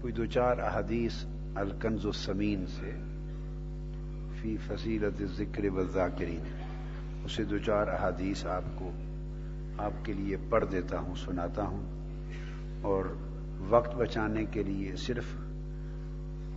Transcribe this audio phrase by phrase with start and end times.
[0.00, 1.24] کوئی دو چار احادیث
[1.54, 2.90] الکنز السمین سے
[4.40, 6.42] فی فصیلت ذکر و ذاکرین
[7.24, 8.90] اسے دو چار احادیث آپ کو
[9.78, 11.86] آپ کے لیے پڑھ دیتا ہوں، سناتا ہوں۔
[12.82, 13.04] اور
[13.68, 15.24] وقت بچانے کے لیے صرف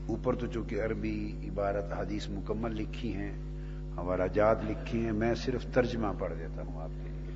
[0.08, 3.32] اوپر تو چونکہ عربی عبارت حدیث مکمل لکھی ہیں،
[3.98, 7.36] ہمارا جات لکھی ہیں، میں صرف ترجمہ پڑھ دیتا ہوں آپ کے لیے۔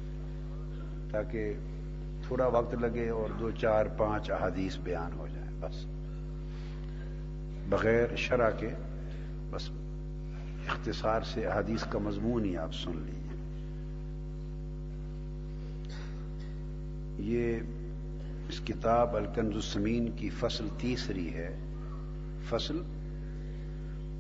[1.12, 1.54] تاکہ
[2.28, 5.95] تھوڑا وقت لگے اور دو چار پانچ احادیث بیان ہو جائیں، بس۔
[7.70, 8.70] بغیر شرح کے،
[9.52, 9.70] بس
[10.68, 13.26] اختصار سے احادیث کا مضمون ہی آپ سن لیجیے
[17.18, 17.60] یہ
[18.50, 21.58] اس کتاب الکنز السمین کی فصل تیسری ہے۔
[22.50, 22.82] فصل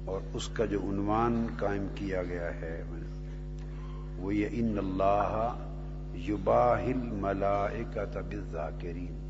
[0.05, 2.83] اور اس کا جو عنوان قائم کیا گیا ہے
[4.17, 5.55] وہ یہ ان اللہ
[6.29, 9.21] یباہل ملائکت بالذاکرین۔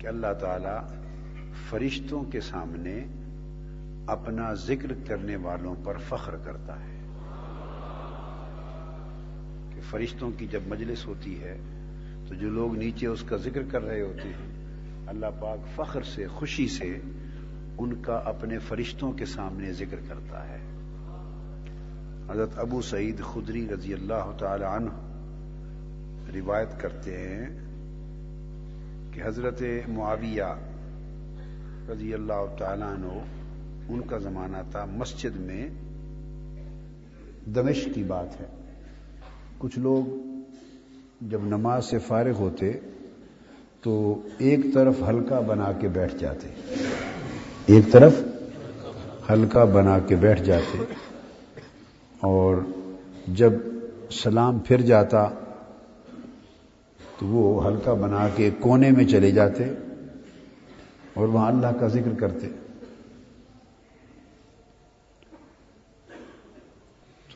[0.00, 0.96] کہ اللہ تعالی
[1.70, 3.04] فرشتوں کے سامنے
[4.06, 6.98] اپنا ذکر کرنے والوں پر فخر کرتا ہے
[9.74, 11.58] کہ فرشتوں کی جب مجلس ہوتی ہے
[12.28, 14.50] تو جو لوگ نیچے اس کا ذکر کر رہے ہوتے ہیں،
[15.06, 16.98] اللہ پاک فخر سے، خوشی سے
[17.78, 20.60] ان کا اپنے فرشتوں کے سامنے ذکر کرتا ہے۔
[22.30, 24.90] حضرت ابو سعید خدری رضی اللہ تعالی عنہ
[26.34, 27.46] روایت کرتے ہیں
[29.12, 30.54] کہ حضرت معاویہ
[31.88, 33.41] رضی اللہ تعالیٰ عنہ
[33.92, 35.68] ان کا زمانہ تھا۔ مسجد میں
[37.54, 38.46] دمش کی بات ہے۔
[39.58, 40.04] کچھ لوگ
[41.20, 42.72] جب نماز سے فارغ ہوتے
[43.82, 46.48] تو ایک طرف ہلکا بنا کے بیٹھ جاتے۔
[47.66, 48.12] ایک طرف
[49.30, 50.78] ہلکا بنا کے بیٹھ جاتے۔
[52.20, 52.56] اور
[53.28, 53.52] جب
[54.10, 55.28] سلام پھر جاتا
[57.18, 59.64] تو وہ ہلکا بنا کے کونے میں چلے جاتے
[61.14, 62.46] اور وہاں اللہ کا ذکر کرتے۔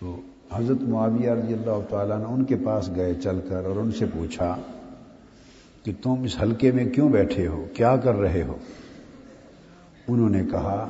[0.01, 0.21] تو
[0.53, 4.07] حضرت معاویہ رضی اللہ تعالیٰ نے ان کے پاس گئے چل کر اور ان سے
[4.07, 4.57] پوچھا
[5.83, 8.57] کہ تم اس حلقے میں کیوں بیٹھے ہو؟ کیا کر رہے ہو؟
[10.09, 10.89] انہوں نے کہا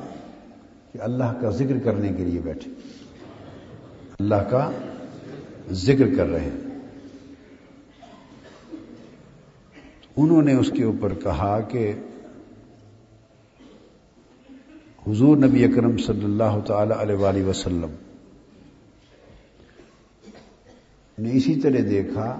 [0.93, 2.71] کہ اللہ کا ذکر کرنے کے لیے بیٹھے۔
[4.19, 4.71] اللہ کا
[5.71, 6.49] ذکر کر رہے
[10.17, 11.93] انہوں نے اس کے اوپر کہا کہ
[15.07, 17.95] حضور نبی اکرم صلی اللہ تعالی علیہ وسلم
[21.19, 22.39] نے اسی طرح دیکھا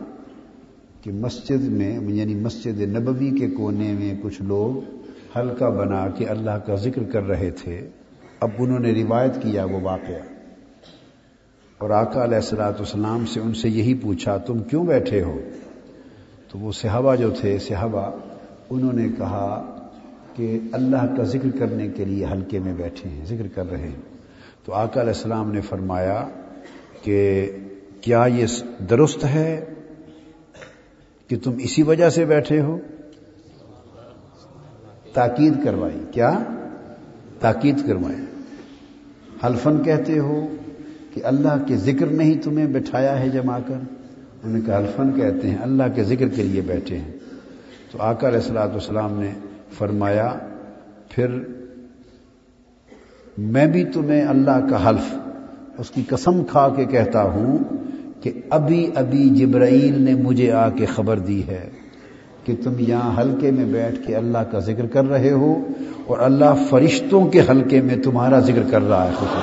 [1.02, 4.96] کہ مسجد میں یعنی مسجد نبوی کے کونے میں کچھ لوگ
[5.38, 7.90] ہلکا بنا کے اللہ کا ذکر کر رہے تھے۔
[8.40, 10.20] اب انہوں نے روایت کیا وہ واقعہ۔
[11.78, 15.40] اور آقا علیہ السلاۃ اسلام سے ان سے یہی پوچھا، تم کیوں بیٹھے ہو؟
[16.52, 18.12] تو وہ صحابہ جو تھے، صحابہ،
[18.70, 19.78] انہوں نے کہا
[20.36, 24.02] کہ اللہ کا ذکر کرنے کے لیے ہلکے میں بیٹھے ہیں، ذکر کر رہے ہیں۔
[24.66, 26.28] تو آقا علیہ السلام نے فرمایا
[27.04, 27.52] کہ
[28.02, 28.46] کیا یہ
[28.90, 29.66] درست ہے
[31.28, 32.80] کہ تم اسی وجہ سے بیٹھے ہو؟
[35.14, 36.40] تاکید کروائی۔ کیا؟
[37.40, 38.26] تاکید کروائی۔
[39.46, 40.48] حلفن کہتے ہو
[41.14, 45.50] کہ اللہ کے ذکر نہیں تمہیں بٹھایا ہے جما کر۔ انہوں نے کہا حلفن کہتے
[45.50, 47.14] ہیں، اللہ کے ذکر کے لیے بیٹھے ہیں۔
[47.92, 49.32] تو آقا علیہ السلاۃ والسلام نے
[49.78, 50.34] فرمایا،
[51.10, 51.28] پھر
[53.38, 55.16] میں بھی تمہیں اللہ کا حلف،
[55.78, 57.58] اس کی قسم کھا کے کہتا ہوں
[58.28, 61.70] کہ ابھی ابھی جبرائیل نے مجھے آ کے خبر دی ہے
[62.44, 65.68] کہ تم یہاں حلقے میں بیٹھ کے اللہ کا ذکر کر رہے ہو
[66.08, 69.40] اور اللہ فرشتوں کے حلقے میں تمہارا ذکر کر رہا ہے۔ خوشی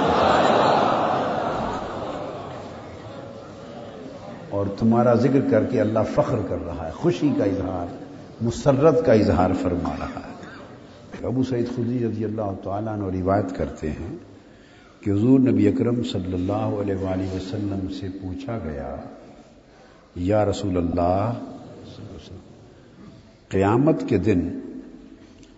[4.51, 7.87] اور تمہارا ذکر کر کے اللہ فخر کر رہا ہے، خوشی کا اظہار،
[8.41, 13.91] مسرت کا اظہار فرما رہا ہے۔ ابو سعید خدی رضی اللہ تعالیٰ نے روایت کرتے
[13.91, 14.17] ہیں
[15.05, 18.97] کہ حضور نبی اکرم صلی اللہ علیہ وآلہ وسلم سے پوچھا گیا،
[20.17, 21.33] یا رسول اللہ،
[23.49, 24.49] قیامت کے دن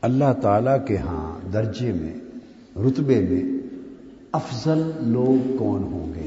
[0.03, 2.15] اللہ تعالی کے ہاں درجے میں،
[2.87, 3.43] رتبے میں
[4.33, 4.83] افضل
[5.13, 6.27] لوگ کون ہوں گے؟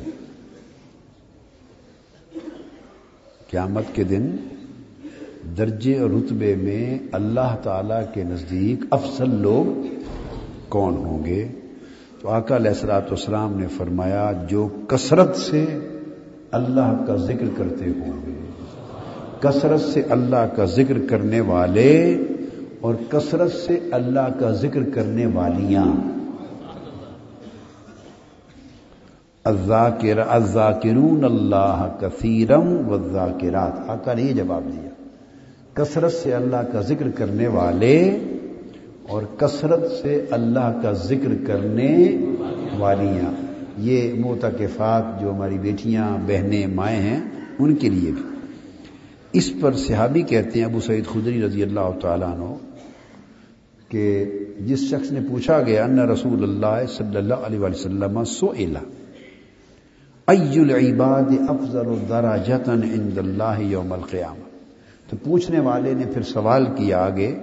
[3.49, 4.35] قیامت کے دن
[5.57, 9.87] درجے اور رتبے میں اللہ تعالی کے نزدیک افضل لوگ
[10.69, 11.47] کون ہوں گے؟
[12.21, 15.65] تو آقا علیہ السلاۃ والسلام نے فرمایا، جو کثرت سے
[16.57, 18.33] اللہ کا ذکر کرتے ہوں گے،
[19.39, 21.91] کثرت سے اللہ کا ذکر کرنے والے
[22.81, 25.85] اور کثرت سے اللہ کا ذکر کرنے والیاں۔
[29.45, 34.89] الذاکرون اللہ کثیرم و آقا نے یہ جواب دیا،
[35.73, 37.95] کثرت سے اللہ کا ذکر کرنے والے
[39.09, 42.17] اور کثرت سے اللہ کا ذکر کرنے
[42.77, 43.31] والیاں۔
[43.77, 47.19] یہ موتقفات جو ہماری بیٹیاں، بہنیں، مائیں ہیں،
[47.59, 48.23] ان کے لیے بھی۔
[49.33, 52.55] اس پر صحابی کہتے ہیں، ابو سعید خدری رضی اللہ تعالیٰ عنہ،
[53.89, 54.25] کہ
[54.59, 58.53] جس شخص نے پوچھا گیا، ان رسول اللہ صلی اللہ علیہ وسلم سو
[60.27, 64.49] العباد افضل دراجتن عند اللہ یوم القیامہ؟
[65.09, 67.35] تو پوچھنے والے نے پھر سوال کیا آگے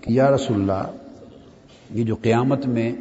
[0.00, 0.82] کہ یا رسول اللہ
[1.90, 2.92] یہ جو قیامت میں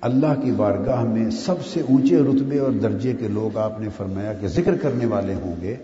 [0.00, 4.32] اللہ کی بارگاہ میں سب سے اونچے رتبے اور درجے کے لوگ آپ نے فرمایا
[4.32, 5.76] کہ ذکر کرنے والے ہوں گے،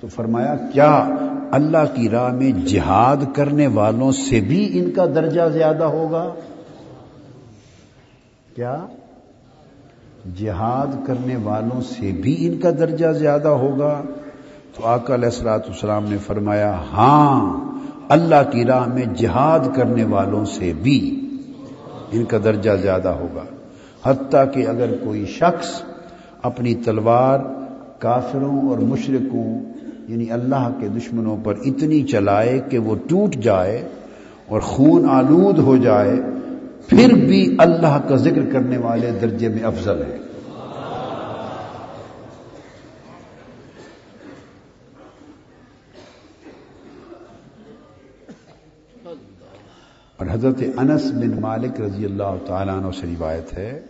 [0.00, 1.08] تو فرمایا کیا
[1.52, 6.34] اللہ کی راہ میں جہاد کرنے والوں سے بھی ان کا درجہ زیادہ ہوگا؟
[8.54, 8.86] کیا؟
[10.38, 14.02] جہاد کرنے والوں سے بھی ان کا درجہ زیادہ ہوگا؟
[14.76, 17.60] تو آقا علیہ السلاۃ السلام نے فرمایا ہاں
[18.08, 21.25] اللہ کی راہ میں جہاد کرنے والوں سے بھی
[22.12, 23.44] ان کا درجہ زیادہ ہوگا۔
[24.04, 25.82] حتیٰ کہ اگر کوئی شخص
[26.42, 27.38] اپنی تلوار
[27.98, 29.60] کافروں اور مشرقوں
[30.08, 33.88] یعنی اللہ کے دشمنوں پر اتنی چلائے کہ وہ ٹوٹ جائے
[34.48, 36.20] اور خون آلود ہو جائے،
[36.88, 40.18] پھر بھی اللہ کا ذکر کرنے والے درجے میں افضل ہے۔
[50.36, 53.82] حضرت انس بن مالک رضی اللہ تعالیٰ عنہ سے روایت ہے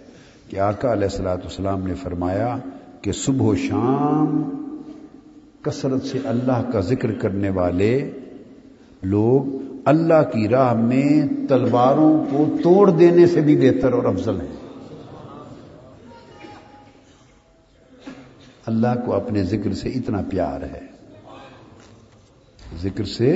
[0.49, 2.59] کہ آقا علیہ السلاۃ والسلام نے فرمایا
[3.01, 4.43] کہ صبح و شام
[5.63, 8.11] کثرت سے اللہ کا ذکر کرنے والے
[9.03, 9.45] لوگ
[9.85, 14.57] اللہ کی راہ میں تلواروں کو توڑ دینے سے بھی بہتر اور افضل ہیں۔
[18.67, 20.87] اللہ کو اپنے ذکر سے اتنا پیار ہے۔
[22.83, 23.33] ذکر سے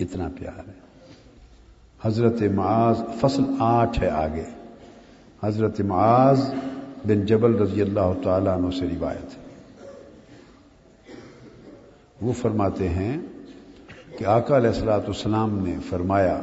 [0.00, 0.89] اتنا پیار ہے۔
[2.02, 4.44] حضرت معاذ، فصل آٹھ ہے آگے۔
[5.42, 6.40] حضرت معاذ
[7.04, 9.40] بن جبل رضی اللہ تعالیٰ عنہ سے روایت ہے۔
[12.20, 13.18] وہ فرماتے ہیں
[14.18, 16.42] کہ آقا علیہ السلاۃ السلام نے فرمایا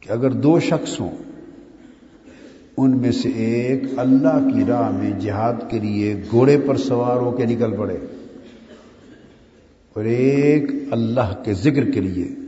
[0.00, 1.16] کہ اگر دو شخص ہوں،
[2.76, 7.30] ان میں سے ایک اللہ کی راہ میں جہاد کے لیے گھوڑے پر سوار ہو
[7.30, 7.96] کے نکل پڑے
[9.92, 12.43] اور ایک اللہ کے ذکر کے لیے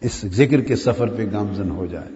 [0.00, 2.14] اس ذکر کے سفر پہ گامزن ہو جائے۔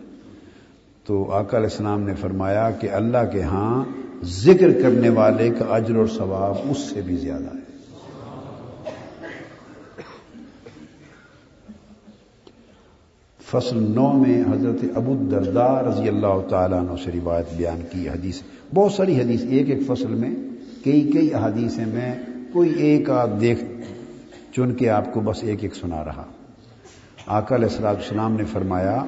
[1.07, 3.85] تو آقا علیہ السلام نے فرمایا کہ اللہ کے ہاں
[4.25, 7.73] ذکر کرنے والے کا اجر اور ثواب اس سے بھی زیادہ ہے۔
[13.51, 18.43] فصل نو میں حضرت ابو دردار رضی اللہ تعالیٰ عنہ سے روایت بیان کی حدیث۔
[18.75, 20.35] بہت ساری حدیث، ایک ایک فصل میں
[20.85, 22.19] کئی کئی احادیث ہیں میں
[22.53, 23.65] کوئی ایک آدھ دیکھ
[24.57, 26.25] چن کے آپ کو بس ایک ایک سنا رہا۔
[27.27, 29.05] آقا علیہ السلام السلام نے فرمایا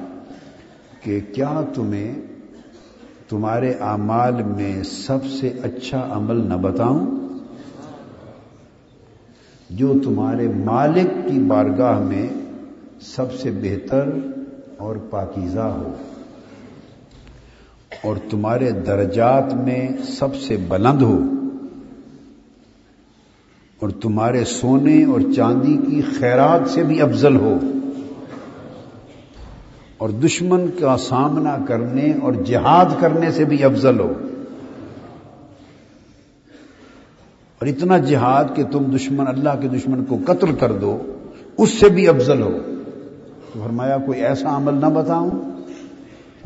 [1.03, 2.13] کہ کیا تمہیں
[3.29, 7.05] تمہارے اعمال میں سب سے اچھا عمل نہ بتاؤں؟
[9.69, 12.27] جو تمہارے مالک کی بارگاہ میں
[13.01, 14.09] سب سے بہتر
[14.77, 15.93] اور پاکیزہ ہو،
[18.03, 21.19] اور تمہارے درجات میں سب سے بلند ہو،
[23.79, 27.57] اور تمہارے سونے اور چاندی کی خیرات سے بھی افضل ہو۔
[29.97, 34.13] اور دشمن کا سامنا کرنے اور جہاد کرنے سے بھی افضل ہو۔
[37.59, 41.19] اور اتنا جہاد کہ تم دشمن، اللہ کے دشمن کو قتل کر دو،
[41.57, 42.57] اس سے بھی افضل ہو۔
[43.53, 45.29] تو فرمایا، کوئی ایسا عمل نہ بتاؤں۔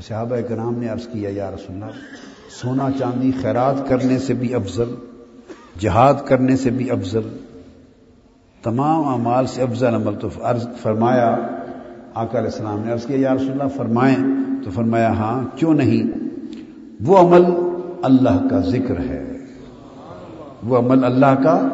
[0.08, 1.92] صحابہ کرام نے عرض کیا، یا رسول اللہ،
[2.50, 4.96] سونا چاندی خیرات کرنے سے بھی افضل،
[5.80, 7.38] جہاد کرنے سے بھی افضل،
[8.64, 10.30] تمام اعمال سے افضل۔ عمل تو
[10.82, 11.38] فرمایا
[12.14, 14.18] آقا علیہ السلام نے عرض کیا، یا رسول اللہ، فرمائیں۔
[14.66, 16.18] تو فرمایا ہاں کیوں نہیں؟
[17.06, 17.44] وہ عمل
[18.02, 19.38] اللہ کا ذکر ہے۔
[20.64, 21.68] وہ عمل اللہ کا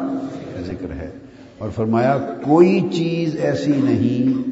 [0.60, 1.10] ذکر ہے۔
[1.58, 4.50] اور فرمایا، کوئی چیز ایسی نہیں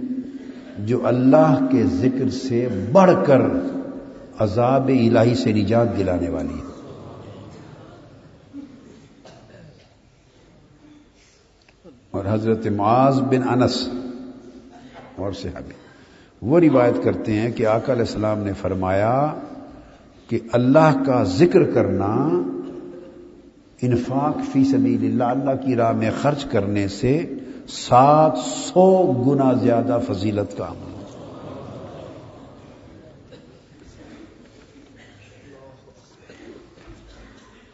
[0.78, 3.40] جو اللہ کے ذکر سے بڑھ کر
[4.38, 6.74] عذاب الہی سے نجات دلانے والی ہے۔
[12.10, 13.88] اور حضرت معاذ بن انس
[15.24, 15.72] اور صحابی۔
[16.42, 19.34] وہ روایت کرتے ہیں کہ آقا علیہ السلام نے فرمایا
[20.28, 22.14] کہ اللہ کا ذکر کرنا
[23.82, 27.34] انفاق فی سبیل اللہ اللہ کی راہ میں خرچ کرنے سے
[27.68, 30.92] سات سو گنا زیادہ فضیلت کا عمل۔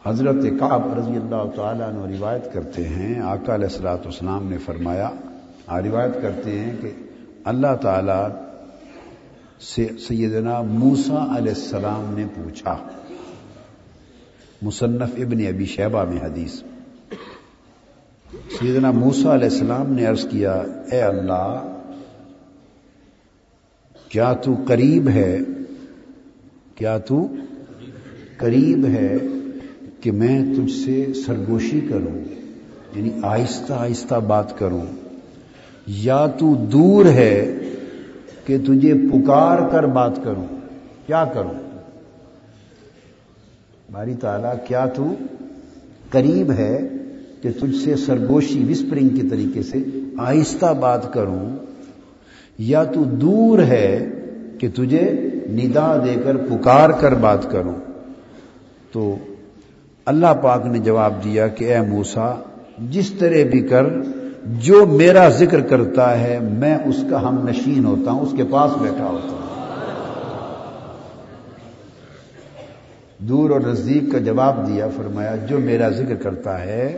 [0.05, 5.09] حضرت کعب رضی اللہ تعالیٰ نے روایت کرتے ہیں، آقا علیہ السلاۃ اسلام نے فرمایا
[5.81, 6.91] روایت کرتے ہیں کہ
[7.45, 8.33] اللہ تعالی
[9.59, 12.77] سے سیدنا موسا علیہ السلام نے پوچھا۔
[14.61, 16.53] مصنف ابن ابی شیبہ میں حدیث۔
[18.59, 21.77] سیدنا موسا علیہ السلام نے عرض کیا، اے اللہ،
[24.09, 25.39] کیا تو قریب ہے،
[26.75, 27.27] کیا تو
[28.37, 29.17] قریب ہے
[30.01, 32.23] کہ میں تجھ سے سرگوشی کروں
[32.95, 35.00] یعنی آہستہ آہستہ بات کروں؟
[35.87, 37.57] یا تو دور ہے
[38.45, 40.47] کہ تجھے پکار کر بات کروں،
[41.07, 41.53] کیا کروں؟
[43.91, 45.13] باری تعالیٰ، کیا تو
[46.09, 46.87] قریب ہے
[47.41, 49.77] کہ تجھ سے سرگوشی وسپرنگ کے طریقے سے
[50.17, 51.55] آہستہ بات کروں؟
[52.57, 54.09] یا تو دور ہے
[54.59, 57.75] کہ تجھے ندا دے کر پکار کر بات کروں؟
[58.91, 59.15] تو
[60.05, 62.35] اللہ پاک نے جواب دیا کہ اے موسا
[62.89, 63.83] جس طرح بھی کر
[64.45, 68.71] جو میرا ذکر کرتا ہے، میں اس کا ہم نشین ہوتا ہوں، اس کے پاس
[68.81, 69.41] بیٹھا ہوتا ہوں۔
[73.17, 76.97] دور اور نزدیک کا جواب دیا، فرمایا، جو میرا ذکر کرتا ہے،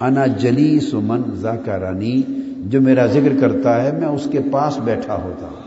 [0.00, 2.22] انا جلی سمن زاکارانی
[2.58, 5.62] جو میرا ذکر کرتا ہے، میں اس کے پاس بیٹھا ہوتا ہوں۔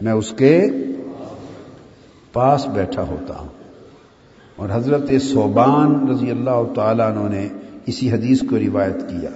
[0.00, 0.66] میں اس کے
[2.32, 3.48] پاس بیٹھا ہوتا ہوں۔
[4.56, 7.48] اور حضرت صوبان رضی اللہ تعالیٰ عنہ نے
[7.86, 9.30] اسی حدیث کو روایت کیا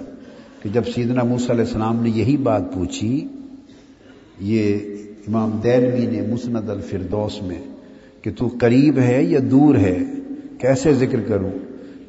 [0.63, 3.27] کہ جب سیدنا موسیٰ علیہ السلام نے یہی بات پوچھی،
[4.41, 4.97] یہ
[5.29, 7.61] امام دہلوی نے مسند الفردوس میں
[8.23, 9.99] کہ تو قریب ہے یا دور ہے،
[10.59, 11.51] کیسے ذکر کروں؟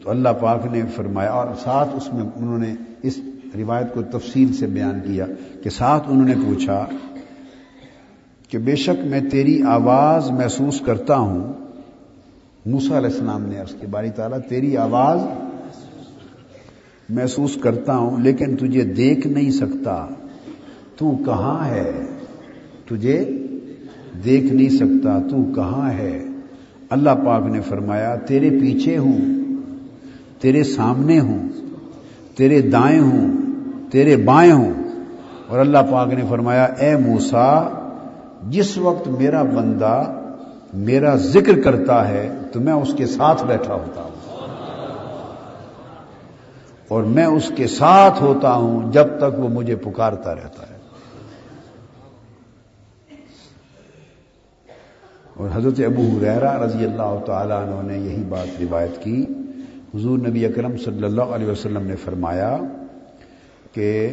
[0.01, 3.19] تو اللہ پاک نے فرمایا، اور ساتھ اس میں انہوں نے اس
[3.55, 5.25] روایت کو تفصیل سے بیان کیا
[5.63, 6.85] کہ ساتھ انہوں نے پوچھا
[8.49, 11.41] کہ بے شک میں تیری آواز محسوس کرتا ہوں
[12.65, 15.19] موسا علیہ السلام نے اس کی باری تعالیٰ تیری آواز
[17.11, 20.07] محسوس کرتا ہوں، لیکن تجھے دیکھ نہیں سکتا۔
[20.97, 21.91] تو کہاں ہے؟
[22.85, 23.37] تجھے
[24.23, 26.25] دیکھ نہیں سکتا۔ تو کہاں ہے؟
[26.89, 29.17] اللہ پاک نے فرمایا، تیرے پیچھے ہوں،
[30.41, 31.49] تیرے سامنے ہوں،
[32.35, 33.31] تیرے دائیں ہوں،
[33.91, 34.73] تیرے بائیں ہوں۔
[35.47, 37.69] اور اللہ پاک نے فرمایا، اے موسا
[38.49, 40.03] جس وقت میرا بندہ
[40.73, 44.10] میرا ذکر کرتا ہے، تو میں اس کے ساتھ بیٹھا ہوتا ہوں۔
[46.91, 50.77] اور میں اس کے ساتھ ہوتا ہوں جب تک وہ مجھے پکارتا رہتا ہے۔
[55.37, 59.25] اور حضرت ابو حریرا رضی اللہ تعالیٰ عنہ نے یہی بات روایت کی۔
[59.95, 62.57] حضور نبی اکرم صلی اللہ علیہ وسلم نے فرمایا
[63.71, 64.11] کہ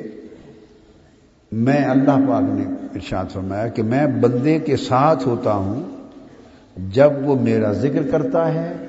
[1.52, 5.82] میں اللہ پاک نے ارشاد فرمایا کہ میں بندے کے ساتھ ہوتا ہوں
[6.76, 8.87] جب وہ میرا ذکر کرتا ہے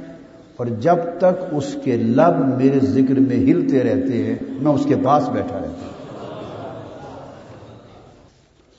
[0.60, 4.96] اور جب تک اس کے لب میرے ذکر میں ہلتے رہتے ہیں، میں اس کے
[5.04, 5.90] پاس بیٹھا رہتا ہوں۔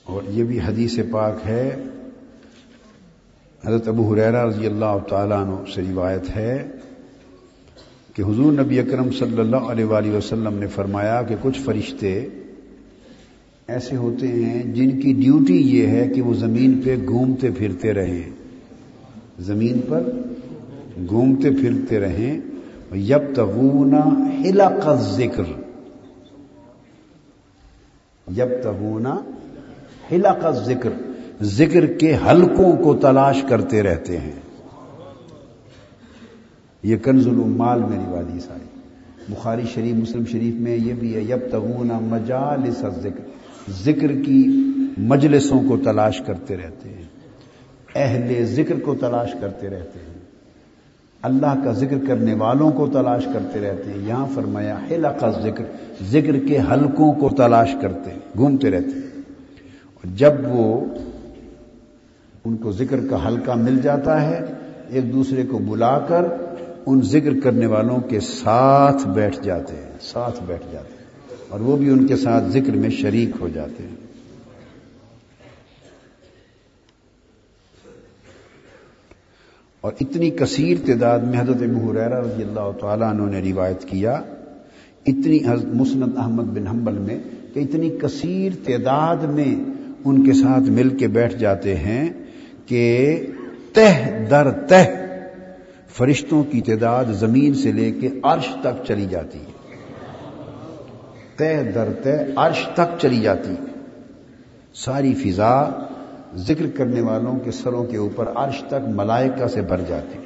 [0.03, 1.83] اور یہ بھی حدیث پاک ہے۔
[3.65, 6.67] حضرت ابو حریرا رضی اللہ تعالیٰ عنہ سے روایت ہے
[8.13, 12.25] کہ حضور نبی اکرم صلی اللہ علیہ وآلہ وسلم نے فرمایا کہ کچھ فرشتے
[13.67, 18.29] ایسے ہوتے ہیں جن کی ڈیوٹی یہ ہے کہ وہ زمین پہ گھومتے پھرتے رہیں۔
[19.39, 20.03] زمین پر
[21.09, 22.39] گھومتے پھرتے رہیں۔
[22.95, 25.43] یب تغونا ہلا کا ذکر
[28.37, 29.15] یب تغونا
[30.11, 30.89] ہلا کا ذکر
[31.41, 34.39] ذکر کے حلقوں کو تلاش کرتے رہتے ہیں۔
[36.83, 38.79] یہ کنز العمال میری وادی ساری۔
[39.29, 43.21] بخاری شریف، مسلم شریف میں یہ بھی ہے۔ یب تغونا مجالس ذکر
[43.71, 44.63] ذکر کی
[44.97, 47.03] مجلسوں کو تلاش کرتے رہتے ہیں۔
[47.95, 50.10] اہل ذکر کو تلاش کرتے رہتے ہیں۔
[51.21, 55.63] اللہ کا ذکر کرنے والوں کو تلاش کرتے رہتے ہیں۔ یہاں فرمایا، حلقہ ذکر
[56.03, 59.21] ذکر کے حلقوں کو تلاش کرتے گھومتے رہتے ہیں۔
[59.95, 60.85] اور جب وہ
[62.45, 64.45] ان کو ذکر کا حلقہ مل جاتا ہے،
[64.89, 66.23] ایک دوسرے کو بلا کر
[66.85, 71.01] ان ذکر کرنے والوں کے ساتھ بیٹھ جاتے ہیں، ساتھ بیٹھ جاتے ہیں۔
[71.49, 74.10] اور وہ بھی ان کے ساتھ ذکر میں شریک ہو جاتے ہیں۔
[79.81, 84.13] اور اتنی کثیر تعداد میں حضرت حریرہ رضی اللہ تعالیٰ عنہ نے روایت کیا،
[85.05, 85.39] اتنی
[85.73, 87.19] مسند احمد بن حنبل میں
[87.53, 89.55] کہ اتنی کثیر تعداد میں
[90.05, 92.09] ان کے ساتھ مل کے بیٹھ جاتے ہیں
[92.65, 93.15] کہ
[93.73, 94.83] تہ در تہ
[95.97, 99.75] فرشتوں کی تعداد زمین سے لے کے عرش تک چلی جاتی ہے۔
[101.35, 103.65] تہ در تہ عرش تک چلی جاتی ہے۔
[104.73, 105.69] ساری فضا
[106.37, 110.19] ذکر کرنے والوں کے سروں کے اوپر عرش تک ملائکہ سے بھر جاتی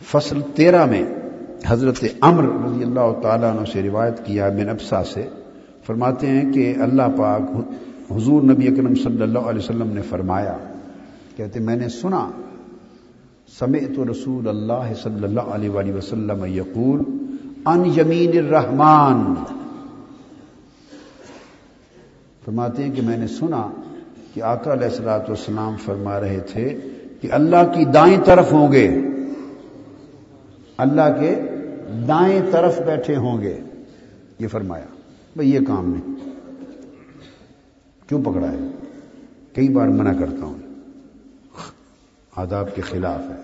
[0.00, 1.02] فصل تیرہ میں
[1.66, 5.28] حضرت امر رضی اللہ تعالیٰ عنہ سے روایت کیا بن ابسا سے۔
[5.86, 7.42] فرماتے ہیں کہ اللہ پاک
[8.10, 10.56] حضور نبی اکرم صلی اللہ علیہ وسلم نے فرمایا،
[11.36, 12.30] کہتے میں نے سنا
[13.58, 17.00] سمعت رسول اللہ صلی اللہ علیہ وآلہ وسلم یقول
[17.66, 19.34] ان یمین الرحمان
[22.44, 23.68] فرماتے ہیں کہ میں نے سنا
[24.34, 26.78] کہ آقا علیہ السلاۃ والسلام فرما رہے تھے
[27.20, 29.00] کہ اللہ کی دائیں طرف ہوں گے۔
[30.76, 31.34] اللہ کے
[32.08, 33.60] دائیں طرف بیٹھے ہوں گے۔
[34.38, 34.84] یہ فرمایا
[35.36, 36.14] بھئی یہ کام نہیں،
[38.08, 38.58] کیوں پکڑا ہے؟
[39.52, 40.63] کئی بار منع کرتا ہوں۔
[42.36, 43.36] آداب کے خلاف ہے۔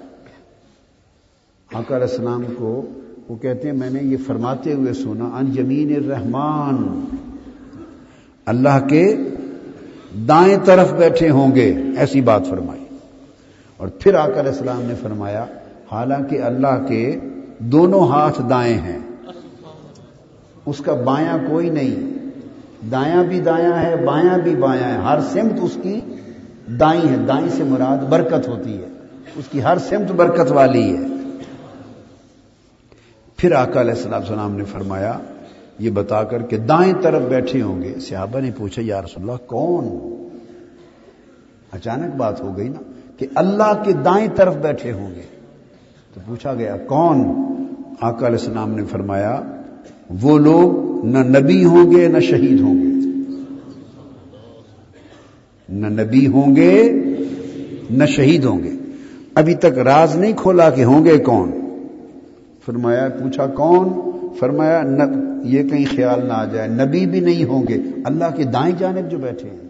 [1.73, 2.87] آقا علیہ السلام کو
[3.29, 7.05] وہ کہتے ہیں، میں نے یہ فرماتے ہوئے سنا ان جمین الرحمان
[8.47, 9.17] اللہ کے
[10.29, 12.85] دائیں طرف بیٹھے ہوں گے، ایسی بات فرمائی۔
[13.77, 15.45] اور پھر آقا علیہ السلام نے فرمایا،
[15.93, 17.17] حالانکہ اللہ کے
[17.59, 18.99] دونوں ہاتھ دائیں ہیں،
[20.67, 22.11] اس کا بایاں کوئی نہیں۔
[22.91, 26.01] دایاں بھی دایاں ہے بایاں بھی بایاں ہے ہر سمت اس کی
[26.79, 28.89] دائیں ہے دائیں سے مراد برکت ہوتی ہے۔
[29.37, 31.03] اس کی ہر سمت برکت والی ہے۔
[33.37, 35.19] پھر آقا علیہ السلام سلام نے فرمایا،
[35.79, 39.47] یہ بتا کر کہ دائیں طرف بیٹھے ہوں گے۔ صحابہ نے پوچھا، یا رسول اللہ،
[39.47, 39.89] کون؟
[41.73, 45.23] اچانک بات ہو گئی نا کہ اللہ کے دائیں طرف بیٹھے ہوں گے۔
[46.15, 47.19] تو پوچھا گیا، کون؟
[48.01, 49.41] آقا علیہ السلام نے فرمایا،
[50.23, 52.90] وہ لوگ نہ نبی ہوں گے، نہ شہید ہوں گے۔
[55.71, 56.93] نہ نبی ہوں گے،
[57.91, 58.71] نہ شہید ہوں گے۔
[59.35, 61.51] ابھی تک راز نہیں کھولا کہ ہوں گے کون۔
[62.67, 63.89] فرمایا، پوچھا کون؟
[64.39, 64.83] فرمایا
[65.45, 69.11] یہ کہیں خیال نہ آ جائے۔ نبی بھی نہیں ہوں گے۔ اللہ کے دائیں جانب
[69.11, 69.69] جو بیٹھے ہیں۔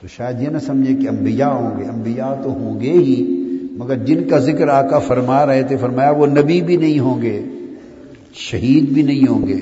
[0.00, 3.40] تو شاید یہ نہ سمجھے کہ انبیاء ہوں گے۔ انبیاء تو ہوں گے ہی،
[3.70, 7.42] مگر جن کا ذکر آقا فرما رہے تھے، فرمایا، وہ نبی بھی نہیں ہوں گے،
[8.34, 9.60] شہید بھی نہیں ہوں گے۔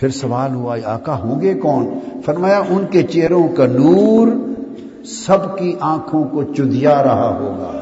[0.00, 4.28] پھر سوال ہوا آقا ہوں گے کون؟ فرمایا، ان کے چہروں کا نور
[5.04, 7.80] سب کی آنکھوں کو چدیا رہا ہوگا۔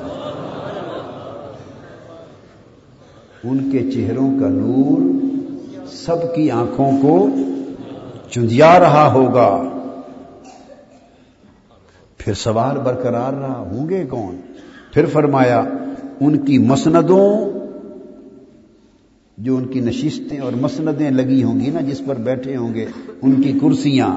[3.45, 5.01] ان کے چہروں کا نور
[5.87, 7.29] سب کی آنکھوں کو
[8.31, 9.63] چندیا رہا ہوگا۔
[12.19, 14.41] پھر سوال برقرار رہا، ہوں گے کون؟
[14.95, 15.65] پھر فرمایا،
[16.21, 17.58] ان کی مسندوں
[19.39, 22.87] جو ان کی نشستیں اور مسندیں لگی ہوں گی نا، جس پر بیٹھے ہوں گے،
[23.23, 24.17] ان کی کرسیاں۔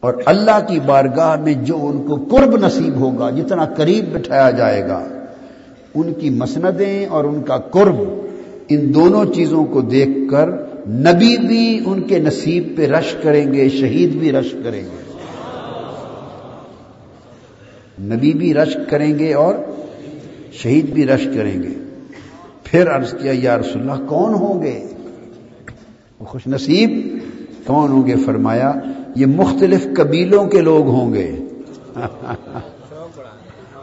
[0.00, 4.88] اور اللہ کی بارگاہ میں جو ان کو قرب نصیب ہوگا، جتنا قریب بٹھایا جائے
[4.88, 5.08] گا،
[5.94, 7.96] ان کی مسندیں اور ان کا قرب
[8.68, 10.48] ان دونوں چیزوں کو دیکھ کر
[10.88, 15.02] نبی بھی ان کے نصیب پہ رش کریں گے، شہید بھی رش کریں گے۔
[18.00, 19.54] نبی بھی رش کریں گے اور
[20.52, 21.83] شہید بھی رش کریں گے۔
[22.64, 24.86] پھر عرض کیا، یا رسول اللہ، کون ہوں گے؟
[26.20, 27.18] وہ خوش نصیب
[27.66, 28.72] کون ہوں گے؟ فرمایا،
[29.16, 31.36] یہ مختلف قبیلوں کے لوگ ہوں گے۔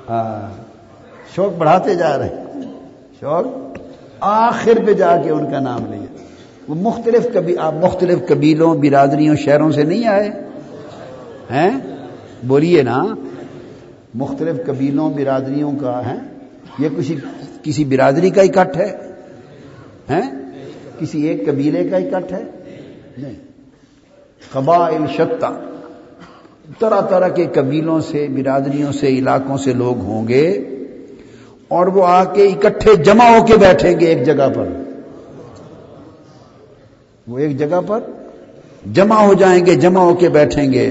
[0.09, 0.63] ہاں،
[1.35, 2.61] شوق بڑھاتے جا رہے ہیں۔
[3.19, 3.45] شوق
[4.19, 6.05] آخر پہ جا کے ان کا نام لیا
[6.67, 10.29] وہ مختلف کبھی آپ مختلف قبیلوں، برادریوں، شہروں سے نہیں آئے۔
[11.51, 11.79] ہیں؟
[12.43, 13.05] بولیے نا،
[14.13, 16.15] مختلف قبیلوں، برادریوں کا ہے
[16.79, 17.15] یہ کسی
[17.63, 20.29] کسی برادری کا اکٹھ ہے؟
[20.99, 22.43] کسی ایک قبیلے کا اکٹھ ہے؟
[23.17, 23.33] نہیں۔
[24.53, 25.59] قبائل شتا
[26.79, 30.51] طرح طرح کے قبیلوں سے، برادریوں سے، علاقوں سے لوگ ہوں گے
[31.67, 34.67] اور وہ آ کے اکٹھے جمع ہو کے بیٹھیں گے ایک جگہ پر۔
[37.27, 37.99] وہ ایک جگہ پر
[38.93, 40.89] جمع ہو جائیں گے، جمع ہو کے بیٹھیں گے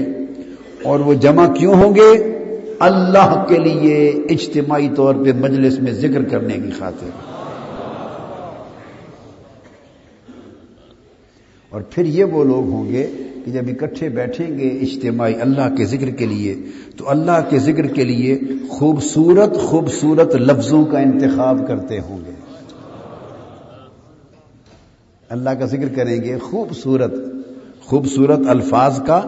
[0.83, 2.37] اور وہ جمع کیوں ہوں گے؟
[2.81, 7.09] اللہ کے لیے اجتماعی طور پہ مجلس میں ذکر کرنے کی خاطر۔
[11.69, 13.11] اور پھر یہ وہ لوگ ہوں گے
[13.45, 16.55] کہ جب اکٹھے بیٹھیں گے اجتماعی اللہ کے ذکر کے لیے،
[16.97, 18.39] تو اللہ کے ذکر کے لیے
[18.69, 22.31] خوبصورت خوبصورت لفظوں کا انتخاب کرتے ہوں گے۔
[25.29, 27.11] اللہ کا ذکر کریں گے خوبصورت
[27.81, 29.21] خوبصورت الفاظ کا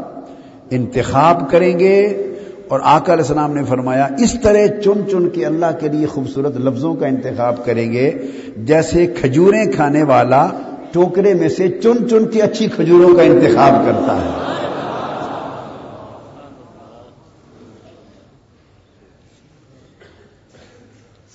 [0.69, 2.29] انتخاب کریں گے۔
[2.67, 6.57] اور آقا علیہ السلام نے فرمایا، اس طرح چن چن کے اللہ کے لیے خوبصورت
[6.57, 8.11] لفظوں کا انتخاب کریں گے،
[8.57, 10.49] جیسے کھجوریں کھانے والا
[10.91, 14.53] ٹوکرے میں سے چن چن کے اچھی کھجوروں کا انتخاب کرتا ہے۔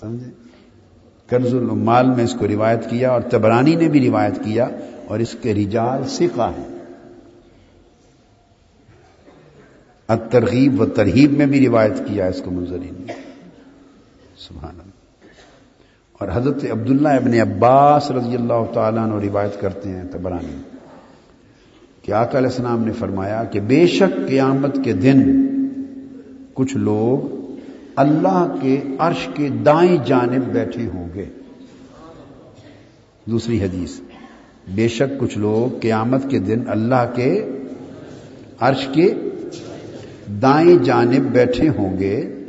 [0.00, 0.30] سمجھے؟
[1.26, 4.68] قرض المال میں اس کو روایت کیا اور تبرانی نے بھی روایت کیا
[5.06, 6.77] اور اس کے رجال سکھا ہیں۔
[10.16, 13.12] ترغیب و ترہیب میں بھی روایت کیا اس کو منظرین نے۔
[14.36, 15.26] سبحان اللہ۔
[16.12, 20.60] اور حضرت عبداللہ ابن عباس رضی اللہ تعالیٰ عنہ روایت کرتے ہیں تبرانی۔
[22.02, 25.46] کہ آقا علیہ السلام نے فرمایا کہ بے شک قیامت کے دن
[26.54, 27.34] کچھ لوگ
[27.96, 31.24] اللہ کے عرش کے دائیں جانب بیٹھے ہوں گے۔
[33.24, 34.00] دوسری حدیث۔
[34.68, 37.48] بے شک کچھ لوگ قیامت کے دن اللہ کے
[38.60, 39.14] عرش کے
[40.28, 42.44] دائیں جانب بیٹھے ہوں گے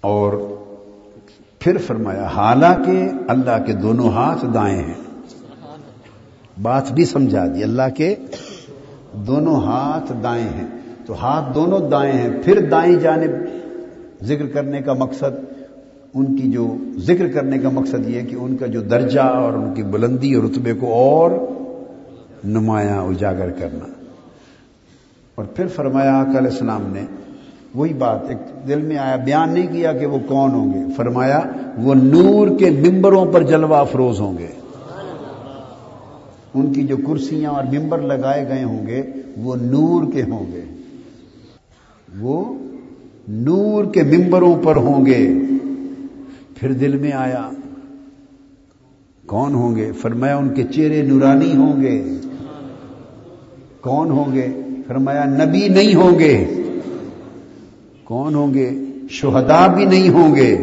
[0.00, 0.32] اور
[1.58, 5.22] پھر فرمایا، حالانکہ اللہ کے دونوں ہاتھ دائیں ہیں۔
[6.62, 8.14] بات بھی سمجھا دی، اللہ کے
[9.12, 10.66] دونوں ہاتھ دائیں ہیں۔
[11.06, 13.30] تو ہاتھ دونوں دائیں ہیں، پھر دائیں جانب
[14.24, 15.62] ذکر کرنے کا مقصد،
[16.14, 19.74] ان کی جو ذکر کرنے کا مقصد یہ کہ ان کا جو درجہ اور ان
[19.74, 21.30] کی بلندی اور رتبے کو اور
[22.44, 23.95] نمایاں اجاگر کرنا۔
[25.36, 27.02] اور پھر فرمایا آقا علیہ السلام نے،
[27.74, 31.40] وہی بات، ایک دل میں آیا، بیان نہیں کیا کہ وہ کون ہوں گے۔ فرمایا،
[31.78, 34.46] وہ نور کے ممبروں پر جلوہ افروز ہوں گے۔
[36.54, 39.02] ان کی جو کرسیاں اور ممبر لگائے گئے ہوں گے،
[39.36, 40.64] وہ نور کے ہوں گے۔
[42.18, 42.54] وہ
[43.28, 45.28] نور کے ممبروں پر ہوں گے۔
[46.54, 47.50] پھر دل میں آیا،
[49.26, 52.04] کون ہوں گے؟ فرمایا، ان کے چہرے نورانی ہوں گے۔
[53.80, 54.48] کون ہوں گے؟
[54.88, 56.62] فرمایا، نبی نہیں ہوں گے۔
[58.04, 58.70] کون ہوں گے؟
[59.10, 60.58] شہداء بھی نہیں ہوں گے۔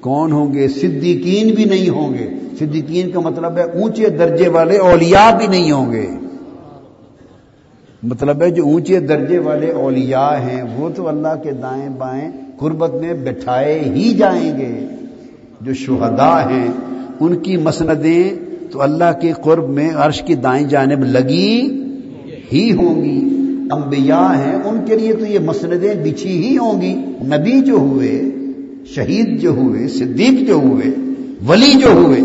[0.00, 4.76] کون ہوں گے؟ صدیقین بھی نہیں ہوں گے۔ صدیقین کا مطلب ہے اونچے درجے والے
[4.76, 6.06] اولیاء بھی نہیں ہوں گے۔
[8.02, 12.94] مطلب ہے جو اونچے درجے والے اولیاء ہیں، وہ تو اللہ کے دائیں بائیں قربت
[12.94, 14.86] میں بٹھائے ہی جائیں گے۔
[15.60, 16.68] جو شہداء ہیں،
[17.20, 18.30] ان کی مسندیں
[18.70, 21.79] تو اللہ کے قرب میں عرش کی دائیں جانب لگی۔
[22.52, 23.36] ہی ہوں گی۔
[23.70, 28.22] انبیاء ہیں، ان کے لیے تو یہ مسندیں بچھی ہی ہوں گی۔ نبی جو ہوئے،
[28.86, 30.94] شہید جو ہوئے، صدیق جو ہوئے،
[31.46, 32.20] ولی جو ہوئے۔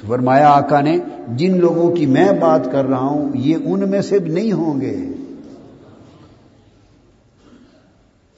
[0.00, 0.98] تو فرمایا آقا نے،
[1.36, 4.96] جن لوگوں کی میں بات کر رہا ہوں، یہ ان میں سے نہیں ہوں گے۔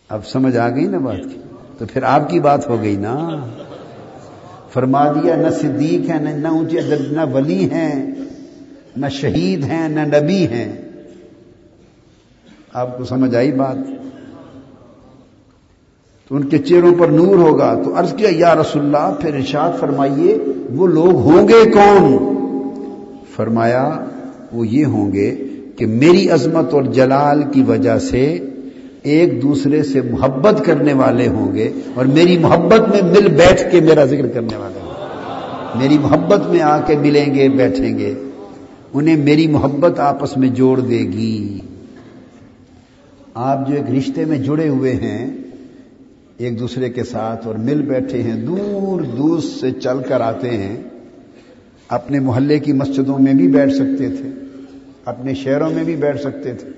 [0.08, 1.38] اب سمجھ آ گئی نا بات؟ کی
[1.78, 3.30] تو پھر آپ کی بات ہو گئی نا۔
[4.72, 8.14] فرما دیا، نہ صدیق ہے نہ اونچے نہ ولی ہیں۔
[8.96, 10.72] نہ شہید ہیں، نہ نبی ہیں۔
[12.72, 13.76] آپ کو سمجھ آئی بات؟
[16.28, 19.70] تو ان کے چہروں پر نور ہوگا۔ تو عرض کیا، یا رسول اللہ پھر ارشاد
[19.80, 20.38] فرمائیے،
[20.74, 22.34] وہ لوگ ہوں گے کون؟
[23.36, 24.04] فرمایا،
[24.52, 25.34] وہ یہ ہوں گے
[25.76, 28.38] کہ میری عظمت اور جلال کی وجہ سے
[29.02, 33.80] ایک دوسرے سے محبت کرنے والے ہوں گے اور میری محبت میں مل بیٹھ کے
[33.80, 35.06] میرا ذکر کرنے والے ہوں گے۔
[35.78, 38.14] میری محبت میں آ کے ملیں گے، بیٹھیں گے۔
[38.94, 41.60] انہیں میری محبت آپس میں جوڑ دے گی۔
[43.34, 45.36] آپ جو ایک رشتے میں جڑے ہوئے ہیں،
[46.36, 50.76] ایک دوسرے کے ساتھ اور مل بیٹھے ہیں، دور دور سے چل کر آتے ہیں،
[51.88, 54.28] اپنے محلے کی مسجدوں میں بھی بیٹھ سکتے تھے،
[55.04, 56.68] اپنے شہروں میں بھی بیٹھ سکتے تھے،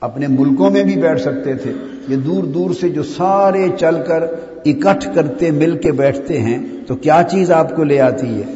[0.00, 1.72] اپنے ملکوں میں بھی بیٹھ سکتے تھے۔
[2.08, 4.22] یہ دور دور سے جو سارے چل کر
[4.64, 8.54] اکٹھ کرتے مل کے بیٹھتے ہیں، تو کیا چیز آپ کو لے آتی ہے؟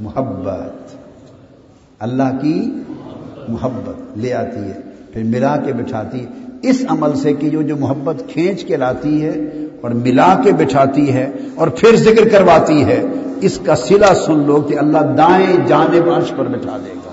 [0.00, 0.89] محبت۔
[2.00, 2.70] اللہ کی
[3.48, 4.80] محبت لے آتی ہے،
[5.12, 6.26] پھر ملا کے بٹھاتی ہے۔
[6.62, 9.48] اس عمل سے کہ جو جو محبت کھینچ کے لاتی ہے
[9.80, 13.02] اور ملا کے بٹھاتی ہے اور پھر ذکر کرواتی ہے،
[13.40, 17.12] اس کا سلا سن لو کہ اللہ دائیں جانب عرش پر بٹھا دے گا۔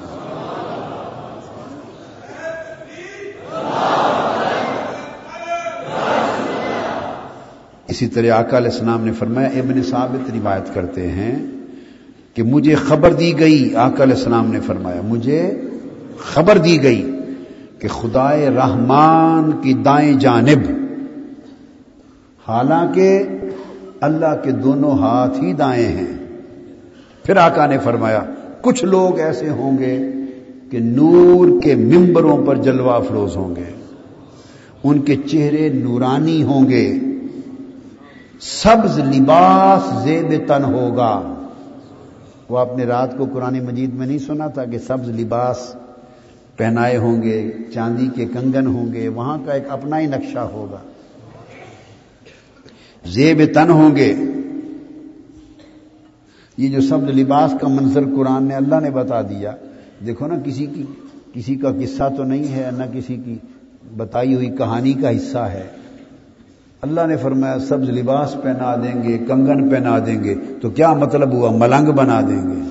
[7.87, 11.35] اسی طرح آقا علیہ السلام نے فرمایا ابن ثابت روایت کرتے ہیں
[12.37, 15.61] کہ مجھے خبر دی گئی، آقا علیہ السلام نے فرمایا، مجھے
[16.17, 17.11] خبر دی گئی
[17.79, 20.67] کہ خدائے رحمان کی دائیں جانب،
[22.47, 23.23] حالانکہ
[24.01, 26.17] اللہ کے دونوں ہاتھ ہی دائیں ہیں۔
[27.23, 28.23] پھر آقا نے فرمایا،
[28.61, 29.97] کچھ لوگ ایسے ہوں گے
[30.71, 33.71] کہ نور کے ممبروں پر جلوہ افروز ہوں گے،
[34.83, 36.93] ان کے چہرے نورانی ہوں گے،
[38.41, 41.33] سبز لباس زیب تن ہوگا۔
[42.49, 45.75] وہ آپ نے رات کو قرآن مجید میں نہیں سنا تھا کہ سبز لباس
[46.57, 50.77] پہنائے ہوں گے، چاندی کے کنگن ہوں گے، وہاں کا ایک اپنا ہی نقشہ ہوگا۔
[53.05, 54.13] زیب تن ہوں گے۔
[56.57, 59.51] یہ جو سبز لباس کا منظر قرآن نے اللہ نے بتا دیا،
[60.05, 60.85] دیکھو نا، کسی کی،
[61.33, 63.37] کسی کا قصہ تو نہیں ہے، نہ کسی کی
[63.97, 65.67] بتائی ہوئی کہانی کا حصہ ہے۔
[66.81, 71.33] اللہ نے فرمایا، سبز لباس پہنا دیں گے، کنگن پہنا دیں گے، تو کیا مطلب
[71.33, 72.61] ہوا؟ ملنگ بنا دیں گے۔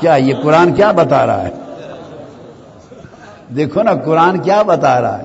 [0.00, 1.50] کیا یہ قرآن کیا بتا رہا ہے؟
[3.56, 5.22] دیکھو نا، قرآن کیا بتا رہا ہے؟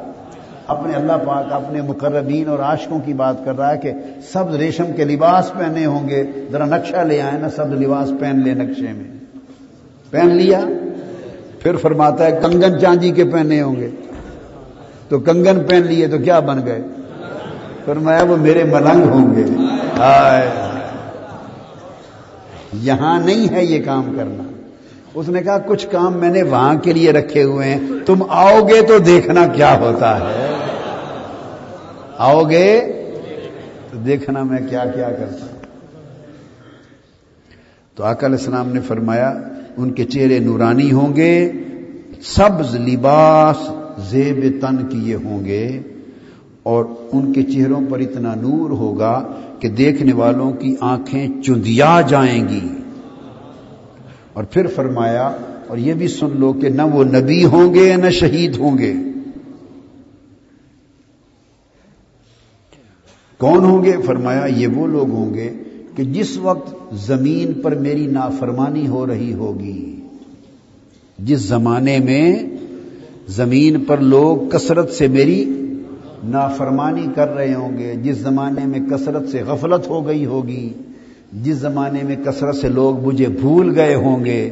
[0.68, 3.94] اپنے اللہ پاک، اپنے مقربین اور عاشقوں کی بات کر رہا ہے کہ
[4.34, 8.40] سب ریشم کے لباس پہنے ہوں گے۔ ذرا نقشہ لے آئے نا سب لباس پہن
[8.44, 9.18] لے نقشے میں۔
[10.10, 10.62] پہن لیا؟
[11.60, 13.90] پھر فرماتا ہے، کنگن چاندی کے پہنے ہوں گے۔
[15.10, 16.82] تو کنگن پہن لیے تو کیا بن گئے؟
[17.90, 19.44] فرمایا وہ میرے ملنگ ہوں گے۔
[22.74, 24.44] یہاں نہیں ہے یہ کام کرنا۔
[25.14, 28.62] اس نے کہا، کچھ کام میں نے وہاں کے لیے رکھے ہوئے ہیں۔ تم آؤ
[28.62, 30.48] گے تو دیکھنا کیا ہوتا ہے۔
[32.18, 32.82] آؤ گے
[33.92, 35.60] تو دیکھنا میں کیا کیا کرتا ہوں۔
[37.96, 39.34] تو علیہ السلام نے فرمایا،
[39.78, 41.52] ان کے چہرے نورانی ہوں گے،
[42.24, 43.70] سبز لباس
[44.10, 45.80] زیب تن کیے ہوں گے۔
[46.70, 49.14] اور ان کے چہروں پر اتنا نور ہوگا
[49.60, 52.68] کہ دیکھنے والوں کی آنکھیں چندیا جائیں گی۔
[54.34, 55.28] اور پھر فرمایا،
[55.68, 58.94] اور یہ بھی سن لو کہ نہ وہ نبی ہوں گے، نہ شہید ہوں گے۔
[63.38, 65.50] کون ہوں گے؟ فرمایا، یہ وہ لوگ ہوں گے
[65.96, 69.96] کہ جس وقت زمین پر میری نافرمانی ہو رہی ہوگی،
[71.20, 72.44] جس زمانے میں
[73.28, 75.40] زمین پر لوگ کثرت سے میری
[76.24, 80.74] نافرمانی کر رہے ہوں گے، جس زمانے میں کثرت سے غفلت ہو گئی ہوگی،
[81.34, 84.50] جس زمانے میں کثرت سے لوگ مجھے بھول گئے ہوں گے،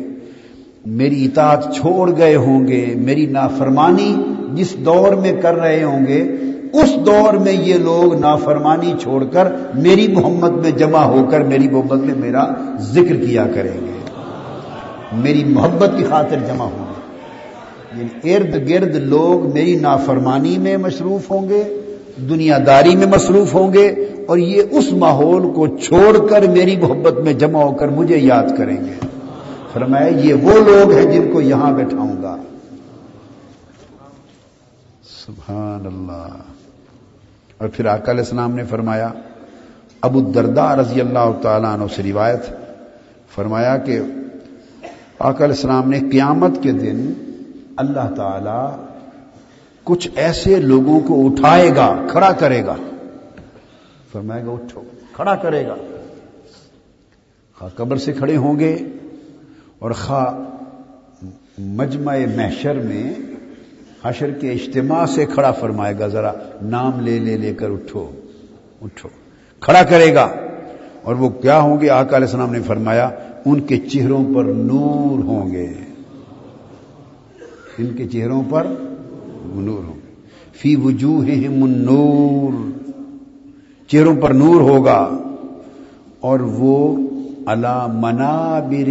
[0.86, 4.16] میری اطاعت چھوڑ گئے ہوں گے، میری نافرمانی
[4.54, 6.36] جس دور میں کر رہے ہوں گے،
[6.74, 11.68] اس دور میں یہ لوگ نافرمانی چھوڑ کر میری محمد میں جمع ہو کر میری
[11.68, 12.46] محمد میں میرا
[12.80, 14.00] ذکر کیا کریں گے۔
[15.14, 16.87] میری محبت کی خاطر جمع ہوں۔ گے
[17.98, 21.82] یعنی ارد گرد لوگ میری نافرمانی میں مصروف ہوں گے
[22.30, 23.88] دنیا داری میں مصروف ہوں گے
[24.28, 28.44] اور یہ اس ماحول کو چھوڑ کر میری محبت میں جمع ہو کر مجھے یاد
[28.58, 29.08] کریں گے۔
[29.74, 32.38] فرمایا یہ وہ لوگ ہیں جن کو یہاں بیٹھاؤں گا۔
[35.26, 36.28] سبحان اللہ۔
[37.58, 39.10] اور پھر آقا علیہ السلام نے فرمایا،
[40.02, 42.42] ابو الدرداء رضی اللہ تعالیٰ عنہ سے روایت،
[43.36, 44.00] فرمایا کہ
[45.20, 47.14] آقا علیہ السلام نے قیامت کے دن
[47.78, 48.84] اللہ تعالی
[49.84, 52.76] کچھ ایسے لوگوں کو اٹھائے گا، کھڑا کرے گا۔
[54.12, 54.82] فرمائے گا، اٹھو،
[55.14, 55.76] کھڑا کرے گا۔
[57.60, 58.78] خواہ قبر سے کھڑے ہوں گے
[59.80, 60.34] اور خواہ
[61.58, 63.14] مجمع محشر میں
[64.06, 68.12] حشر کے اجتماع سے کھڑا فرمائے گا، ذرا نام لے لے لے کر اٹھو
[68.82, 69.10] اٹھو،
[69.60, 70.28] کھڑا کرے گا۔
[71.04, 73.10] اور وہ کیا ہوں گے؟ آقا علیہ السلام نے فرمایا،
[73.46, 75.74] ان کے چہروں پر نور ہوں گے۔
[77.78, 78.68] ان کے چہروں پر
[79.56, 80.12] نور ہوں گے۔
[80.62, 81.26] فی وجوہ
[81.68, 82.70] نور
[83.88, 85.18] چہروں پر نور ہوگا۔
[86.20, 86.98] اور وہ
[87.46, 88.90] اللہ منابر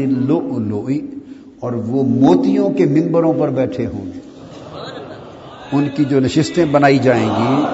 [1.60, 4.20] اور وہ موتیوں کے ممبروں پر بیٹھے ہوں گے۔
[5.72, 7.64] ان کی جو نشستیں بنائی جائیں گی،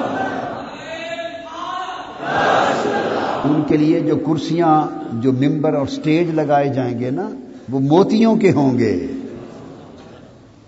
[3.44, 7.30] ان کے لیے جو کرسیاں، جو ممبر اور سٹیج لگائے جائیں گے نا،
[7.70, 9.06] وہ موتیوں کے ہوں گے۔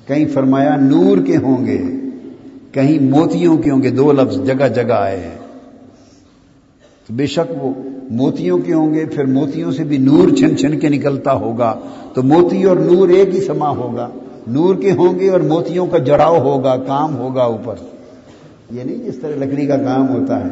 [0.06, 1.82] کہیں فرمایا نور کے ہوں گے،
[2.72, 5.38] کہیں موتیوں کے ہوں گے، دو لفظ جگہ جگہ آئے ہیں۔
[7.08, 7.72] تو بے شک وہ
[8.10, 11.78] موتیوں کے ہوں گے، پھر موتیوں سے بھی نور چھن چھن کے نکلتا ہوگا۔
[12.14, 14.08] تو موتی اور نور ایک ہی سما ہوگا۔
[14.46, 17.74] نور کے ہوں گے اور موتیوں کا جڑاؤ ہوگا، کام ہوگا اوپر۔
[18.70, 20.50] یہ نہیں جس طرح لکڑی کا کام ہوتا ہے۔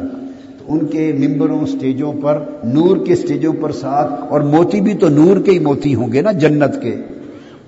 [0.59, 5.09] تو ان کے ممبروں سٹیجوں پر نور کے سٹیجوں پر ساتھ، اور موتی بھی تو
[5.09, 6.95] نور کے ہی موتی ہوں گے نا، جنت کے۔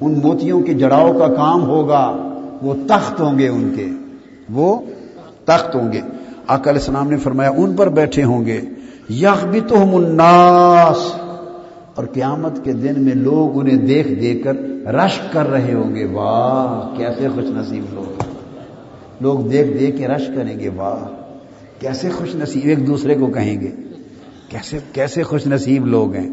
[0.01, 3.87] ان موتیوں کے جڑاؤ کا کام ہوگا، وہ تخت ہوں گے ان کے۔
[4.49, 4.81] وہ
[5.45, 6.01] تخت ہوں گے۔
[6.47, 8.61] علیہ السلام نے فرمایا، ان پر بیٹھے ہوں گے۔
[9.09, 11.15] یخ بھی تو الناس۔
[11.95, 14.55] اور قیامت کے دن میں لوگ انہیں دیکھ دیکھ کر
[14.93, 18.23] رش کر رہے ہوں گے۔ واہ، کیسے خوش نصیب لوگ۔
[19.21, 21.05] لوگ دیکھ دیکھ کے رش کریں گے۔ واہ،
[21.79, 23.71] کیسے خوش نصیب، ایک دوسرے کو کہیں گے۔
[24.49, 26.29] کیسے کیسے خوش نصیب لوگ ہیں۔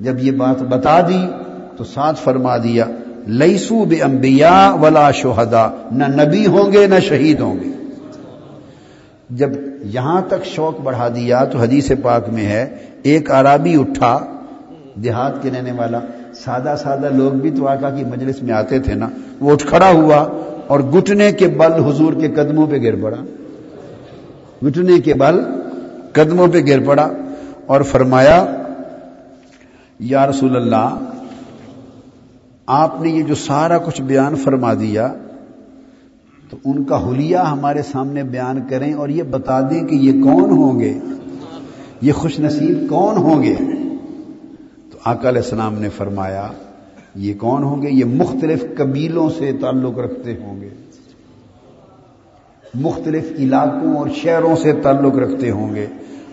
[0.00, 1.49] جب یہ بات بتا دی
[1.80, 2.84] تو ساتھ فرما دیا
[3.40, 7.70] لئیسو بے امبیا ولا شہدا نہ نبی ہوں گے، نہ شہید ہوں گے۔
[9.30, 9.50] جب
[9.94, 12.64] یہاں تک شوق بڑھا دیا تو حدیث پاک میں ہے،
[13.02, 14.12] ایک عرابی اٹھا،
[14.94, 16.00] دیہات کے رہنے والا،
[16.34, 19.08] سادہ سادہ لوگ بھی تو آقا کی مجلس میں آتے تھے نا،
[19.40, 20.20] وہ اٹھ کھڑا ہوا
[20.66, 23.22] اور گٹنے کے بل حضور کے قدموں پہ گر پڑا۔
[24.66, 25.40] گٹنے کے بل
[26.12, 27.08] قدموں پہ گر پڑا
[27.66, 28.44] اور فرمایا،
[30.00, 30.88] یا رسول اللہ
[32.72, 35.14] آپ نے یہ جو سارا کچھ بیان فرما دیا،
[36.50, 40.50] تو ان کا حلیہ ہمارے سامنے بیان کریں اور یہ بتا دیں کہ یہ کون
[40.50, 40.98] ہوں گے،
[42.00, 43.54] یہ خوش نصیب کون ہوں گے؟
[44.90, 46.48] تو آقا علیہ السلام نے فرمایا،
[47.14, 50.68] یہ کون ہوں گے؟ یہ مختلف قبیلوں سے تعلق رکھتے ہوں گے۔
[52.74, 55.86] مختلف علاقوں اور شہروں سے تعلق رکھتے ہوں گے۔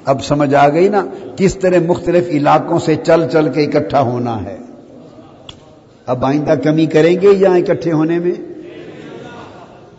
[0.05, 4.43] اب سمجھ آ گئی نا، کس طرح مختلف علاقوں سے چل چل کے اکٹھا ہونا
[4.43, 4.57] ہے۔
[6.07, 8.31] اب آئندہ کمی کریں گے یا اکٹھے ہونے میں؟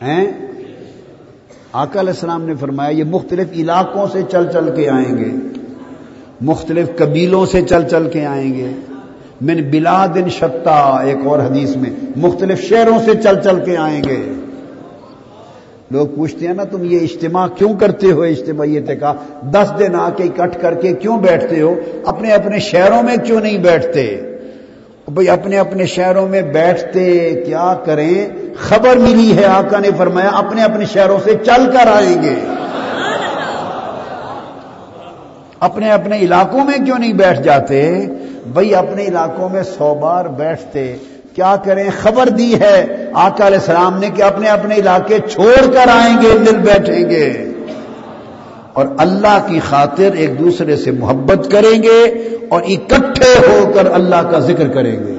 [0.02, 0.26] ہیں؟
[1.72, 5.30] آقا علیہ السلام نے فرمایا یہ مختلف علاقوں سے چل چل کے آئیں گے۔
[6.40, 8.66] مختلف قبیلوں سے چل چل کے آئیں گے۔
[9.40, 14.32] من بلاد شتا ایک اور حدیث میں، مختلف شہروں سے چل چل کے آئیں گے۔
[15.90, 19.94] لوگ پوچھتے ہیں نا، تم یہ اجتماع کیوں کرتے ہو؟ اجتماع یہ کہا، دس دن
[19.94, 24.27] آ کے اکٹھ کر کے کیوں بیٹھتے ہو؟ اپنے اپنے شہروں میں کیوں نہیں بیٹھتے؟
[25.10, 30.62] بھائی اپنے اپنے شہروں میں بیٹھتے کیا کریں؟ خبر ملی ہے، آقا نے فرمایا اپنے
[30.62, 32.34] اپنے شہروں سے چل کر آئیں گے۔
[35.60, 38.06] اپنے اپنے علاقوں میں کیوں نہیں بیٹھ جاتے؟
[38.46, 40.96] بھائی اپنے علاقوں میں سو بار بیٹھتے۔
[41.34, 45.88] کیا کریں؟ خبر دی ہے، آقا علیہ السلام نے کہ اپنے اپنے علاقے چھوڑ کر
[45.88, 47.44] آئیں گے دل بیٹھیں گے۔
[48.78, 54.30] اور اللہ کی خاطر ایک دوسرے سے محبت کریں گے اور اکٹھے ہو کر اللہ
[54.30, 55.14] کا ذکر کریں گے۔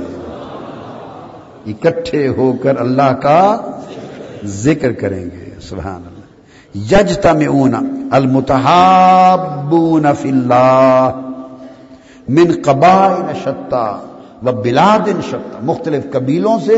[1.68, 3.58] اکٹھے ہو کر اللہ کا
[4.46, 6.20] ذکر کریں گے۔ سبحان اللہ۔
[6.76, 7.76] یجتا میں اون
[8.12, 11.10] المتحابون فی اللہ
[12.30, 14.00] من قبائل شتا
[14.46, 16.76] و بلاد شتا مختلف قبیلوں سے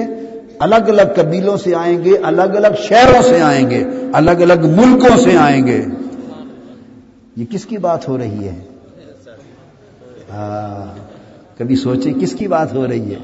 [0.59, 5.17] الگ الگ قبیلوں سے آئیں گے، الگ الگ شہروں سے آئیں گے، الگ الگ ملکوں
[5.17, 5.85] سے آئیں گے۔
[7.35, 8.55] یہ کس کی بات ہو رہی ہے؟
[11.57, 13.19] کبھی سوچے کس کی بات ہو رہی ہے؟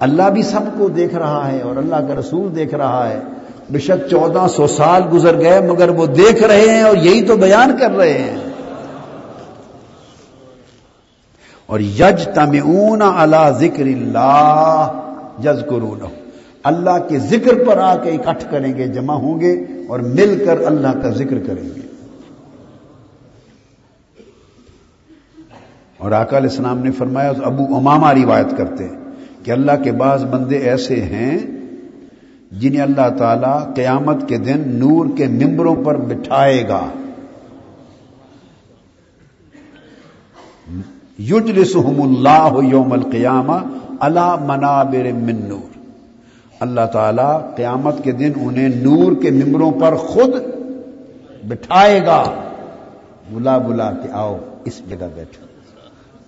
[0.00, 3.20] اللہ بھی سب کو دیکھ رہا ہے اور اللہ کا رسول دیکھ رہا ہے۔
[3.70, 7.36] بے شک چودہ سو سال گزر گئے مگر وہ دیکھ رہے ہیں اور یہی تو
[7.36, 8.36] بیان کر رہے ہیں۔
[11.66, 14.92] اور یج تم اون اللہ ذکر اللہ
[15.38, 15.74] جز
[16.64, 20.60] اللہ کے ذکر پر آ کے اکٹھ کریں گے، جمع ہوں گے اور مل کر
[20.66, 21.83] اللہ کا ذکر کریں گے۔
[26.04, 28.88] اور آقا علیہ السلام نے فرمایا، ابو اماما روایت کرتے
[29.42, 31.38] کہ اللہ کے بعض بندے ایسے ہیں
[32.52, 36.86] جنہیں اللہ تعالی قیامت کے دن نور کے ممبروں پر بٹھائے گا۔
[41.18, 43.58] یجلسہم اللہ یوم القیامہ
[44.00, 45.78] اللہ منابر من نور۔
[46.60, 50.30] اللہ تعالی قیامت کے دن انہیں نور کے ممبروں پر خود
[51.48, 52.24] بٹھائے گا۔
[53.32, 55.53] بلا بلا کے آؤ، اس جگہ بیٹھو۔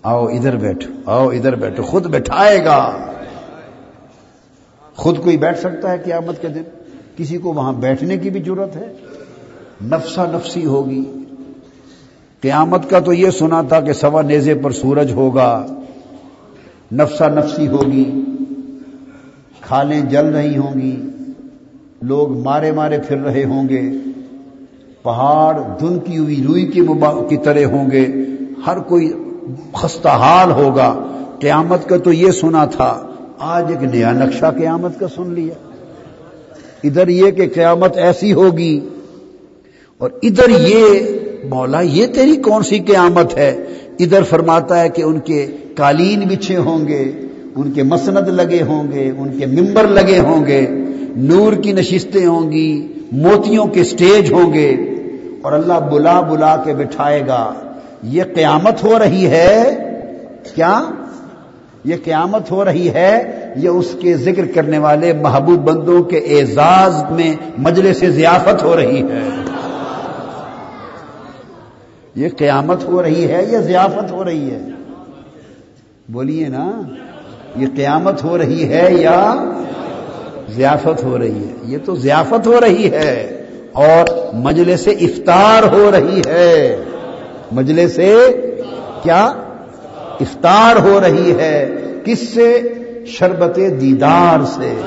[0.07, 2.97] آؤ ادھر بیٹھو، آؤ ادھر بیٹھو، خود بٹھائے گا۔
[4.97, 6.63] خود کوئی بیٹھ سکتا ہے قیامت کے دن؟
[7.17, 8.93] کسی کو وہاں بیٹھنے کی بھی ضرورت ہے؟
[9.85, 11.05] نفسا نفسی ہوگی۔
[12.41, 15.67] قیامت کا تو یہ سنا تھا کہ سوا نیزے پر سورج ہوگا۔
[16.93, 18.25] نفسا نفسی ہوگی۔
[19.61, 21.03] کھالیں جل رہی ہوں گی۔
[22.03, 23.91] لوگ مارے مارے پھر رہے ہوں گے۔
[25.03, 26.81] پہاڑ دھن کی ہوئی روئی کی
[27.29, 28.07] کی طرح ہوں گے۔
[28.67, 29.13] ہر کوئی
[29.73, 30.95] خستہ حال ہوگا۔
[31.41, 32.91] قیامت کا تو یہ سنا تھا،
[33.39, 35.55] آج ایک نیا نقشہ قیامت کا سن لیا۔
[36.85, 38.79] ادھر یہ کہ قیامت ایسی ہوگی،
[39.99, 43.51] اور ادھر یہ، مولا یہ تیری کون سی قیامت ہے؟
[43.99, 47.03] ادھر فرماتا ہے کہ ان کے قالین بچھے ہوں گے،
[47.57, 50.67] ان کے مسند لگے ہوں گے، ان کے ممبر لگے ہوں گے۔
[51.17, 52.71] نور کی نشستیں ہوں گی،
[53.13, 54.71] موتیوں کے سٹیج ہوں گے،
[55.43, 57.43] اور اللہ بلا بلا کے بٹھائے گا۔
[58.07, 59.53] یہ قیامت ہو رہی ہے
[60.55, 60.75] کیا
[61.85, 63.11] یہ قیامت ہو رہی ہے
[63.57, 68.77] یہ اس کے ذکر کرنے والے محبوب بندوں کے اعزاز میں مجلس سے ضیافت ہو
[68.77, 69.25] رہی ہے
[72.15, 74.59] یہ قیامت ہو رہی ہے یا ضیافت ہو رہی ہے
[76.09, 76.67] بولیے نا
[77.57, 79.21] یہ قیامت ہو رہی ہے یا
[80.57, 83.15] ضیافت ہو رہی ہے یہ تو ضیافت ہو رہی ہے
[83.85, 86.77] اور مجلس سے افطار ہو رہی ہے
[87.53, 88.17] مجلس سے
[89.03, 89.25] کیا
[90.21, 91.75] افطار ہو رہی ہے؟
[92.05, 92.73] کس سے؟
[93.07, 94.81] شربت دیدار سے۔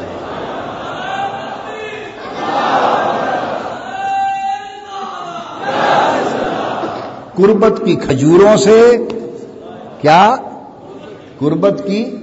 [7.35, 8.97] قربت کی کھجوروں سے
[10.01, 10.35] کیا؟
[11.39, 12.15] قربت کی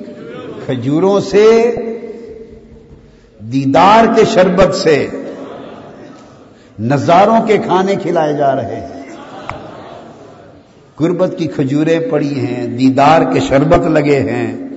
[0.67, 1.75] کھجوروں سے
[3.39, 5.07] دیدار کے شربت سے
[6.79, 8.96] نظاروں کے کھانے کھلائے جا رہے ہیں۔
[10.97, 14.69] قربت کی کھجوریں پڑی ہیں، دیدار کے شربت لگے ہیں،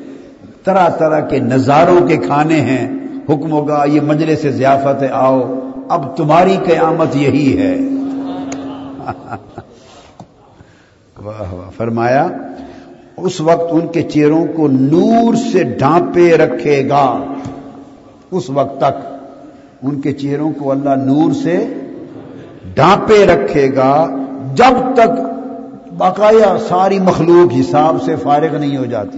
[0.64, 3.00] طرح طرح کے نظاروں کے کھانے ہیں۔
[3.30, 5.60] حکم ہوگا، یہ مجلے سے ضیافت ہے، آؤ،
[5.90, 7.78] اب تمہاری قیامت یہی ہے۔
[11.18, 12.28] واہ واہ، فرمایا،
[13.18, 17.34] اس وقت ان کے چہروں کو نور سے ڈھانپے رکھے گا۔
[18.32, 19.08] اس وقت تک
[19.82, 21.74] ان کے چہروں کو اللہ نور سے
[22.76, 24.08] ڈھانپے رکھے گا۔
[24.56, 25.29] جب تک
[26.00, 29.18] باقاعدہ ساری مخلوق حساب سے فارغ نہیں ہو جاتی۔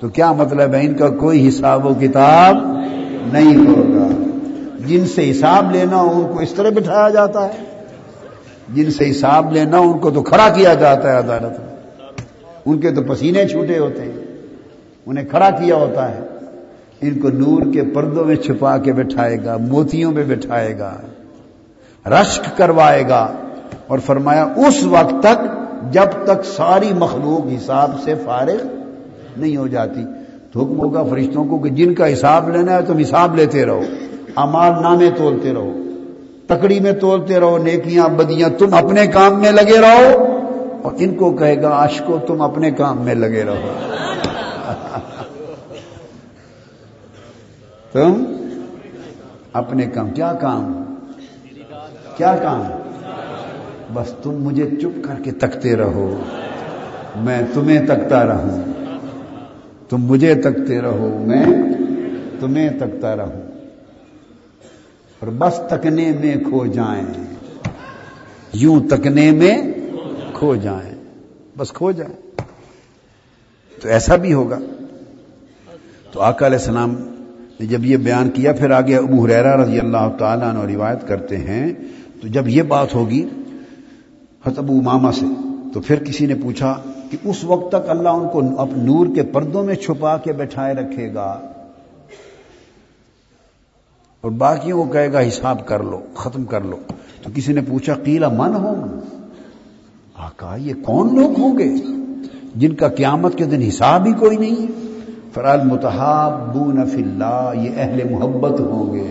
[0.00, 2.56] تو کیا مطلب ہے ان کا کوئی حساب و کتاب
[3.32, 4.08] نہیں ہوگا؟
[4.86, 7.84] جن سے حساب لینا ہو ان کو اس طرح بٹھایا جاتا ہے۔
[8.74, 11.76] جن سے حساب لینا ہو ان کو تو کھڑا کیا جاتا ہے عدالت میں۔
[12.66, 14.46] ان کے تو پسینے چھوٹے ہوتے ہیں۔
[15.06, 16.20] انہیں کھڑا کیا ہوتا ہے۔
[17.00, 20.96] ان کو نور کے پردوں میں چھپا کے بٹھائے گا، موتیوں میں بٹھائے گا۔
[22.06, 23.32] رشک کروائے گا۔
[23.86, 25.44] اور فرمایا، اس وقت تک
[25.92, 28.66] جب تک ساری مخلوق حساب سے فارغ
[29.36, 30.04] نہیں ہو جاتی۔
[30.52, 33.80] تو حکم ہوگا فرشتوں کو کہ جن کا حساب لینا ہے تم حساب لیتے رہو
[34.36, 35.72] امال نامے تولتے رہو،
[36.46, 40.24] تکڑی میں تولتے رہو، نیکیاں بدیاں تم اپنے کام میں لگے رہو
[40.82, 43.68] اور ان کو کہے گا، عاشقو تم اپنے کام میں لگے رہو۔
[47.92, 48.24] تم
[49.52, 50.82] اپنے کام، کیا کام؟
[52.16, 52.62] کیا کام؟
[53.94, 56.22] بس تم مجھے چپ کر کے تکتے رہو۔
[57.16, 58.72] میں تمہیں تکتا رہوں۔
[59.88, 61.44] تم مجھے تکتے رہو۔ میں
[62.40, 63.42] تمہیں تکتا رہوں۔
[65.20, 67.24] اور بس تکنے میں کھو جائیں۔
[68.52, 69.62] یوں تکنے میں
[70.32, 70.94] کھو جائیں۔
[71.58, 72.40] بس کھو جائیں۔
[73.82, 74.58] تو ایسا بھی ہوگا۔
[76.12, 76.94] تو آقا علیہ السلام
[77.60, 81.36] نے جب یہ بیان کیا، پھر آگے ابو حریرہ رضی اللہ تعالیٰ عنہ روایت کرتے
[81.36, 81.72] ہیں۔
[82.22, 83.28] تو جب یہ بات ہوگی
[84.56, 85.26] ابو ماما سے۔
[85.74, 86.80] تو پھر کسی نے پوچھا
[87.10, 90.74] کہ اس وقت تک اللہ ان کو اب نور کے پردوں میں چھپا کے بیٹھائے
[90.74, 91.40] رکھے گا۔
[94.20, 96.76] اور باقیوں کو کہے گا حساب کر لو، ختم کر لو۔
[97.22, 98.74] تو کسی نے پوچھا قیلا من ہو
[100.14, 101.70] آقا، یہ کون لوگ ہوں گے؟
[102.54, 104.66] جن کا قیامت کے دن حساب ہی کوئی نہیں ہے۔
[105.34, 106.54] فرال متحاب
[106.92, 109.10] فی اللہ، یہ اہل محبت ہوں گے۔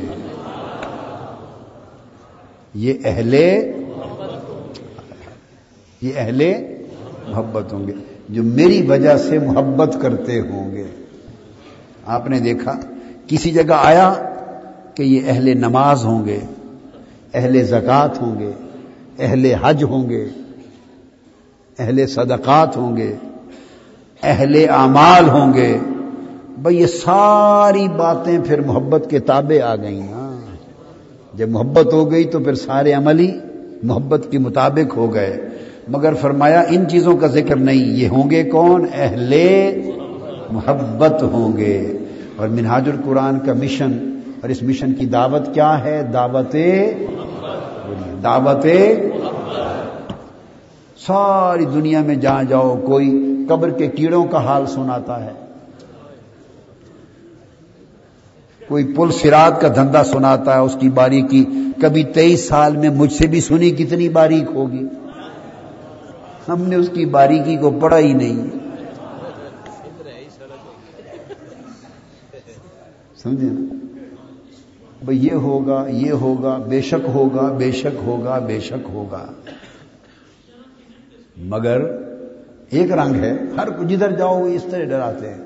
[2.73, 3.33] یہ اہل
[6.05, 6.41] یہ اہل
[7.27, 7.93] محبت ہوں گے،
[8.29, 10.83] جو میری وجہ سے محبت کرتے ہوں گے۔
[12.05, 12.79] آپ نے دیکھا،
[13.27, 14.13] کسی جگہ آیا
[14.95, 16.39] کہ یہ اہل نماز ہوں گے،
[17.33, 18.51] اہل زکوٰۃ ہوں گے،
[19.19, 20.25] اہل حج ہوں گے،
[21.79, 23.15] اہل صدقات ہوں گے،
[24.23, 25.77] اہل اعمال ہوں گے۔
[26.57, 30.55] بھائی، یہ ساری باتیں پھر محبت کے تابع آ گئی نا ہاں،
[31.37, 33.31] جب محبت ہو گئی تو پھر سارے عمل ہی
[33.83, 35.33] محبت کے مطابق ہو گئے۔
[35.87, 39.33] مگر فرمایا ان چیزوں کا ذکر نہیں، یہ ہوں گے کون؟ اہل
[40.51, 41.97] محبت ہوں گے۔
[42.35, 46.55] اور منہاج القرآن کا مشن، اور اس مشن کی دعوت کیا ہے؟ دعوت
[48.23, 48.65] دعوت
[51.07, 55.31] ساری دنیا میں جہاں جاؤ، کوئی قبر کے کیڑوں کا حال سناتا ہے۔
[58.67, 61.45] کوئی پل سراط کا دھندا سناتا ہے، اس کی باریکی
[61.81, 64.85] کبھی تیئیس سال میں مجھ سے بھی سنی کتنی باریک ہوگی۔
[66.49, 68.47] ہم نے اس کی باریکی کو پڑھا ہی نہیں۔
[73.23, 73.75] سمجھے نا؟
[75.03, 79.25] بھائی یہ ہوگا یہ ہوگا، بے شک ہوگا، بے شک ہوگا، بے شک ہوگا۔
[81.37, 81.81] مگر
[82.69, 85.45] ایک رنگ ہے، ہر جدھر جاؤ وہ اس طرح ڈراتے ہیں۔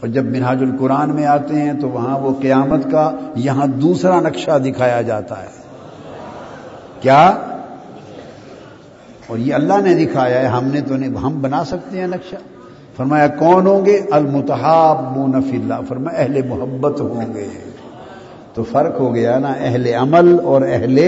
[0.00, 4.58] اور جب منہاج القرآن میں آتے ہیں تو وہاں وہ قیامت کا یہاں دوسرا نقشہ
[4.58, 5.48] دکھایا جاتا ہے۔
[7.00, 7.47] کیا؟
[9.28, 12.36] اور یہ اللہ نے دکھایا ہے، ہم نے تو نہیں ہم بنا سکتے ہیں نقشہ۔
[12.96, 17.48] فرمایا، کون ہوں گے؟ المتحاب مونف اللہ۔ فرمایا، اہل محبت ہوں گے۔
[18.54, 21.00] تو فرق ہو گیا نا، اہل عمل اور اہل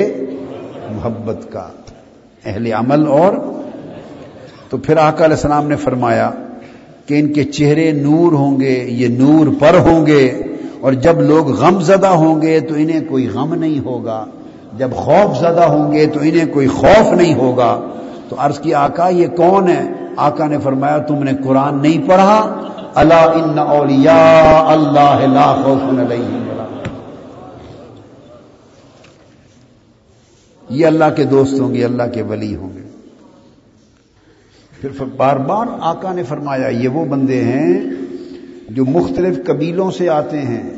[0.91, 1.68] محبت کا۔
[2.45, 3.33] اہل عمل اور۔
[4.68, 6.31] تو پھر آقا علیہ السلام نے فرمایا
[7.07, 10.43] کہ ان کے چہرے نور ہوں گے، یہ نور پر ہوں گے۔
[10.81, 14.25] اور جب لوگ غم زدہ ہوں گے تو انہیں کوئی غم نہیں ہوگا۔
[14.79, 17.81] جب خوف زدہ ہوں گے تو انہیں کوئی خوف نہیں ہوگا۔
[18.31, 22.61] تو عرض کی آقا، یہ کون ہے؟ آقا نے فرمایا، تم نے قرآن نہیں پڑھا۔
[22.95, 26.47] اللہ ان اولیاء اللہ لا خوف علیہم
[30.70, 32.83] یہ اللہ کے دوست ہوں گے، اللہ کے ولی ہوں گے۔
[34.81, 37.91] پھر بار بار آقا نے فرمایا، یہ وہ بندے ہیں
[38.68, 40.70] جو مختلف قبیلوں سے آتے ہیں،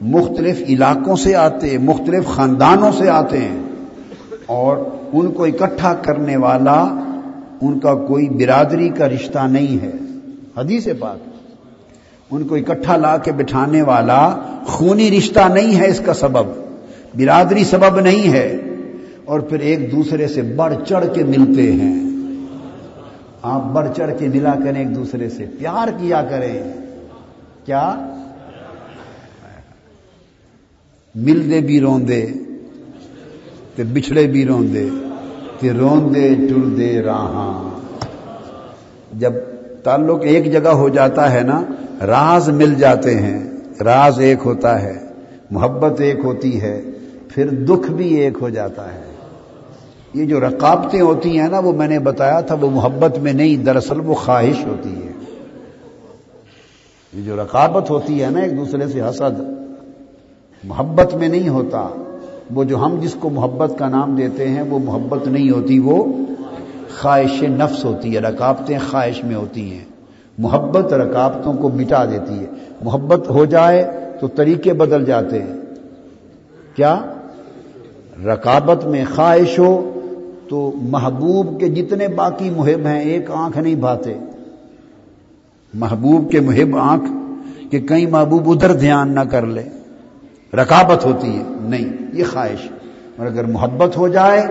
[0.00, 3.62] مختلف علاقوں سے آتے مختلف خاندانوں سے آتے ہیں
[4.46, 4.76] اور
[5.12, 6.80] ان کو اکٹھا کرنے والا
[7.60, 9.92] ان کا کوئی برادری کا رشتہ نہیں ہے۔
[10.56, 11.16] حدیث بات
[12.30, 14.36] ان کو اکٹھا لا کے بٹھانے والا
[14.66, 16.46] خونی رشتہ نہیں ہے اس کا سبب۔
[17.14, 18.60] برادری سبب نہیں ہے۔
[19.24, 22.04] اور پھر ایک دوسرے سے بڑھ چڑھ کے ملتے ہیں۔
[23.42, 26.72] آپ بڑھ چڑھ کے ملا کریں ایک دوسرے سے۔ پیار کیا کریں۔
[27.64, 27.94] کیا؟
[31.14, 32.26] ملتے بھی روندے۔
[33.76, 34.88] تے بچھڑے بھی روندے
[35.58, 37.80] تے روندے ٹردے راہاں۔
[39.12, 39.32] جب
[39.82, 41.62] تعلق ایک جگہ ہو جاتا ہے نا،
[42.06, 43.50] راز مل جاتے ہیں،
[43.84, 45.06] راز ایک ہوتا ہے،
[45.50, 46.82] محبت ایک ہوتی ہے،
[47.28, 49.12] پھر دکھ بھی ایک ہو جاتا ہے۔
[50.14, 53.56] یہ جو رقابتیں ہوتی ہیں نا، وہ میں نے بتایا تھا، وہ محبت میں نہیں،
[53.56, 55.12] دراصل وہ خواہش ہوتی ہے۔
[57.12, 59.40] یہ جو رقابت ہوتی ہے نا، ایک دوسرے سے حسد،
[60.64, 61.88] محبت میں نہیں ہوتا۔
[62.54, 66.04] وہ جو ہم جس کو محبت کا نام دیتے ہیں، وہ محبت نہیں ہوتی، وہ
[66.98, 69.84] خواہش نفس ہوتی ہے رکابتیں خواہش میں ہوتی ہیں۔
[70.38, 72.46] محبت رکابتوں کو مٹا دیتی ہے۔
[72.82, 73.90] محبت ہو جائے
[74.20, 75.52] تو طریقے بدل جاتے ہیں۔
[76.74, 77.00] کیا؟
[78.24, 79.92] رکابت میں خواہش ہو
[80.48, 84.14] تو محبوب کے جتنے باقی محب ہیں، ایک آنکھ نہیں بھاتے۔
[85.74, 87.04] محبوب کے محب آنکھ
[87.70, 89.62] کہ کہیں محبوب ادھر دھیان نہ کر لے۔
[90.54, 92.68] رکابت ہوتی ہے۔ نہیں، یہ خواہش
[93.16, 94.42] اور اگر محبت ہو جائے،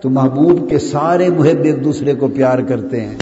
[0.00, 3.14] تو محبوب کے سارے محب ایک دوسرے کو پیار کرتے ہیں۔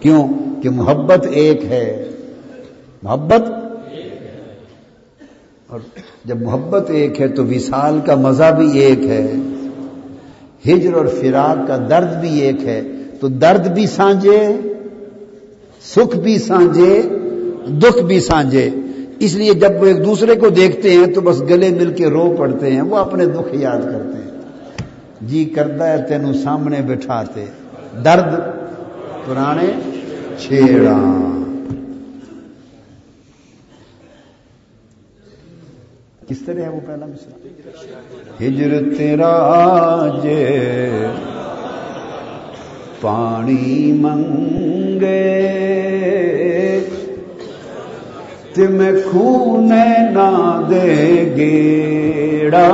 [0.00, 0.28] کیوں؟
[0.62, 2.08] کہ محبت ایک ہے۔
[3.02, 3.42] محبت
[5.66, 5.80] اور
[6.24, 9.32] جب محبت ایک ہے، تو وصال کا مزہ بھی ایک ہے۔
[10.66, 12.82] ہجر اور فراق کا درد بھی ایک ہے۔
[13.20, 14.48] تو درد بھی سانجے،
[15.82, 17.02] سکھ بھی سانجے،
[17.68, 18.70] دکھ بھی سانجے۔
[19.20, 22.34] اس لیے جب وہ ایک دوسرے کو دیکھتے ہیں تو بس گلے مل کے رو
[22.38, 24.30] پڑتے ہیں، وہ اپنے دکھ یاد کرتے ہیں۔
[25.20, 27.44] جی کرتا ہے، تینوں سامنے بٹھاتے۔
[28.04, 28.34] درد
[29.26, 29.72] پرانے
[30.38, 31.26] چھیڑا
[36.28, 37.48] کس طرح ہے وہ پہلا مثال
[38.44, 39.34] ہجر تیرا
[40.22, 41.06] جے
[43.00, 45.36] پانی منگے۔
[48.54, 49.68] تم خون
[50.14, 50.30] نہ
[50.70, 50.86] دے
[51.36, 52.68] گیڑا۔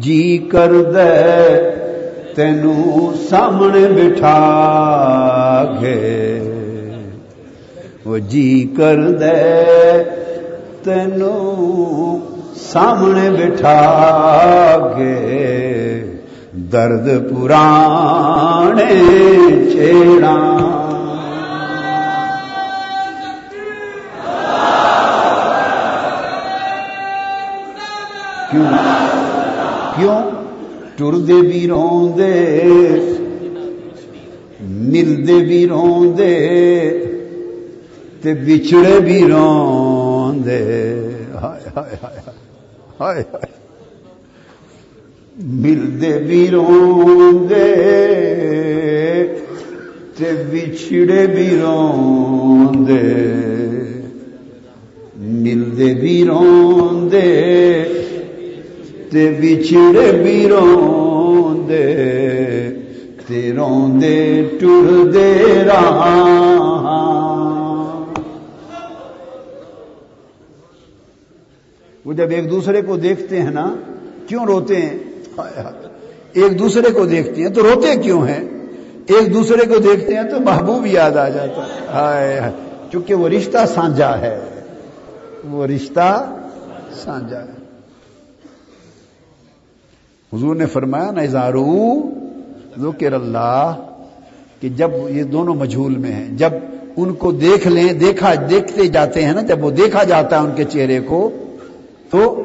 [0.00, 1.08] جی کر دے
[2.34, 4.34] تینو سامنے بٹھا
[5.80, 5.98] گے
[8.06, 9.34] وہ جی کر دے
[10.84, 11.36] تینو
[12.56, 13.76] سامنے بٹھا
[14.96, 15.16] گے
[16.72, 18.88] درد پرانے
[19.72, 20.36] چیڑا
[28.50, 28.70] کیوں؟
[29.96, 30.20] کیوں؟
[30.96, 32.34] ٹردے بھی روندے
[34.60, 36.34] ملدے بھی روندے
[38.22, 40.58] تے بچڑے بھی روندے
[41.42, 42.20] ہائے ہائے ہائے
[43.00, 43.48] ہائے ہائے۔
[45.36, 47.64] ملدے بھی روندے
[50.16, 53.02] تے بچڑے بھی روندے
[55.16, 57.28] ملدے بھی روندے
[59.10, 61.84] تے بچھڑے بھی روندے،
[63.26, 66.16] تے روندے ٹردے رہا
[72.04, 73.74] وہ جب ایک دوسرے کو دیکھتے ہیں نا،
[74.26, 74.98] کیوں روتے ہیں؟
[76.32, 78.44] ایک دوسرے کو دیکھتے ہیں تو روتے کیوں ہیں؟
[79.06, 81.64] ایک دوسرے کو دیکھتے ہیں تو محبوب یاد آ جاتا
[82.16, 82.50] ہے۔
[82.92, 84.38] چونکہ وہ رشتہ سانجا ہے۔
[85.50, 86.36] وہ رشتہ
[86.92, 87.59] سانجا ہے۔
[90.32, 92.10] حضور نے فرمایا نا اظہارو
[92.78, 93.74] ذکر اللہ،
[94.60, 96.50] کہ جب یہ دونوں مجھول میں ہیں، جب
[96.96, 100.50] ان کو دیکھ لیں، دیکھا، دیکھتے جاتے ہیں نا، جب وہ دیکھا جاتا ہے ان
[100.56, 101.30] کے چہرے کو،
[102.10, 102.42] تو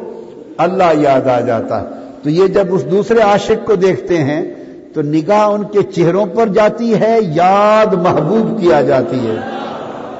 [0.57, 1.85] اللہ یاد آ جاتا ہے۔
[2.23, 4.53] تو یہ جب اس دوسرے عاشق کو دیکھتے ہیں،
[4.93, 9.35] تو نگاہ ان کے چہروں پر جاتی ہے، یاد محبوب کیا جاتی ہے۔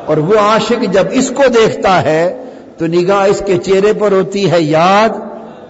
[0.06, 2.44] اور وہ عاشق جب اس کو دیکھتا ہے،
[2.78, 5.10] تو نگاہ اس کے چہرے پر ہوتی ہے یاد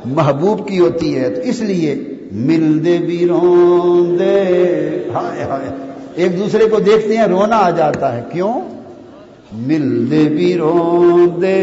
[0.05, 1.95] محبوب کی ہوتی ہے، تو اس لیے
[2.31, 4.39] مل دے بھی رون دے
[5.13, 5.69] ہائے ہائے۔
[6.15, 8.53] ایک دوسرے کو دیکھتے ہیں، رونا آ جاتا ہے۔ کیوں؟
[9.53, 11.59] مل دے بھی رون دے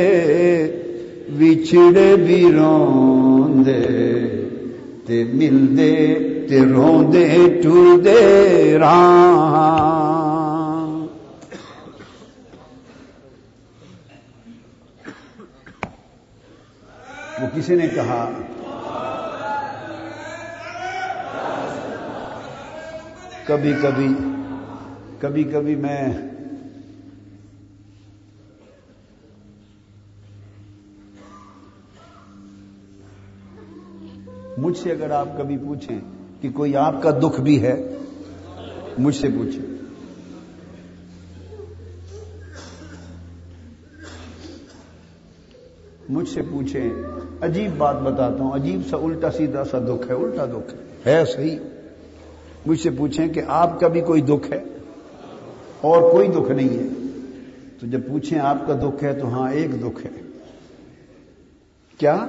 [1.39, 3.83] بچھڑے بھی رون دے
[5.07, 5.95] تے مل دے
[6.49, 7.29] تے رون دے
[7.63, 9.43] ٹور دے راں
[17.43, 18.31] وہ کسی نے کہا
[23.47, 24.09] کبھی کبھی
[25.19, 26.09] کبھی کبھی میں
[34.59, 36.01] مجھ سے اگر آپ کبھی پوچھیں
[36.41, 37.97] کہ کوئی آپ کا دکھ بھی ہے،
[38.99, 39.82] مجھ سے پوچھیں۔
[46.13, 46.91] مجھ سے پوچھیں،
[47.41, 50.75] عجیب بات بتاتا ہوں، عجیب سا، الٹا سیدھا سا دکھ ہے، الٹا دکھ
[51.07, 51.59] ہے۔ صحیح۔
[52.67, 54.65] مجھ سے پوچھیں کہ آپ کا بھی کوئی دکھ ہے؟
[55.81, 56.89] اور کوئی دکھ نہیں ہے۔
[57.81, 60.21] تو جب پوچھیں آپ کا دکھ ہے تو ہاں ایک دکھ ہے۔
[61.99, 62.27] کیا؟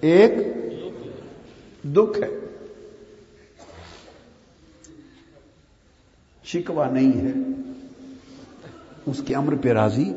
[0.00, 0.32] ایک
[1.84, 2.28] دکھ ہے۔
[6.44, 7.32] شکوا نہیں ہے۔
[9.06, 10.12] اس کے امر پہ راضی؟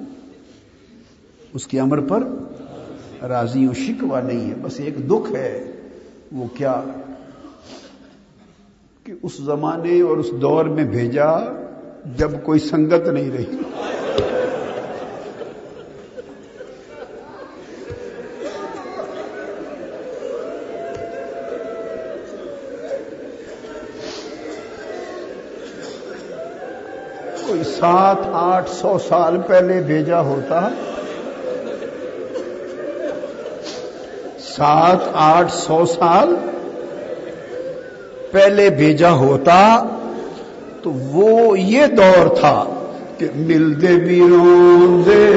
[1.56, 2.24] اس کے امر پر
[3.28, 5.72] راضی ہوں شکوا نہیں ہے، بس ایک دکھ ہے۔
[6.32, 6.84] وہ کیا
[9.04, 11.40] کہ اس زمانے اور اس دور میں بھیجا
[12.18, 13.46] جب کوئی سنگت نہیں رہی۔
[27.48, 31.05] کوئی سات، آٹھ سو سال پہلے بھیجا ہوتا ہے۔
[34.56, 36.36] سات آٹھ سو سال
[38.32, 39.84] پہلے بھیجا ہوتا
[40.84, 42.66] تو وہ یہ دور تھا
[43.18, 45.32] کہ ملتے بھی روندے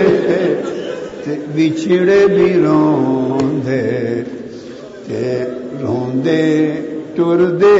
[1.55, 4.23] بچھڑے بھی روندے
[5.81, 6.73] روندے
[7.16, 7.77] ٹر دے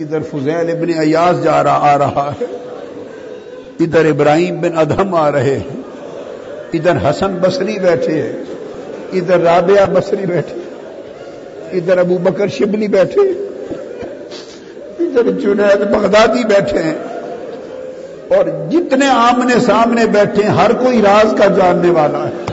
[0.00, 2.44] ادھر فضیل ابن ایاز جا رہا، آ رہا ہے۔
[3.80, 5.83] ادھر ابراہیم بن ادہم آ رہے ہیں۔
[6.76, 8.32] ادھر حسن بصری بیٹھے ہیں،
[9.12, 10.60] ادھر رابعہ بصری بیٹھے
[11.72, 13.20] ادھر ابو بکر شبلی بیٹھے
[14.98, 16.94] ادھر جنید بغدادی بیٹھے ہیں۔
[18.28, 22.44] اور جتنے آمنے سامنے بیٹھے ہیں، ہر کوئی راز کا جاننے والا ہے۔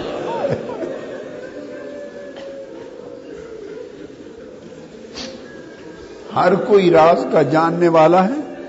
[6.35, 8.65] ہر کوئی راز کا جاننے والا ہے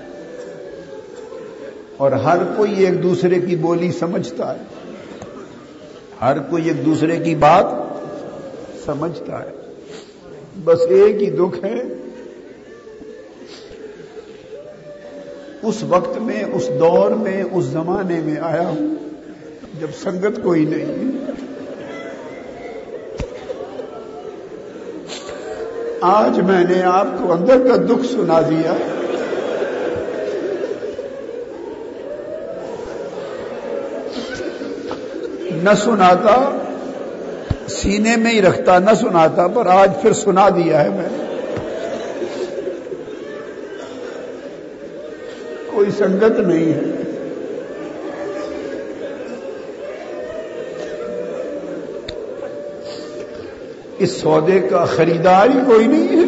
[1.97, 4.82] اور ہر کوئی ایک دوسرے کی بولی سمجھتا ہے۔
[6.23, 7.65] ہر کوئی ایک دوسرے کی بات
[8.85, 9.49] سمجھتا ہے۔
[10.63, 11.81] بس ایک ہی دکھ ہے۔
[15.63, 18.95] اس وقت میں، اس دور میں، اس زمانے میں آیا ہوں،
[19.79, 21.11] جب سنگت کوئی نہیں۔
[26.01, 29.02] آج میں نے آپ کو اندر کا دکھ سنا دیا۔
[35.63, 36.57] نہ سناتا،
[37.67, 41.09] سینے میں ہی رکھتا، نہ سناتا، پر آج پھر سنا دیا ہے میں۔
[45.67, 46.79] کوئی سنگت نہیں ہے۔
[53.97, 56.23] اس سودے کا خریدار ہی کوئی نہیں ہے۔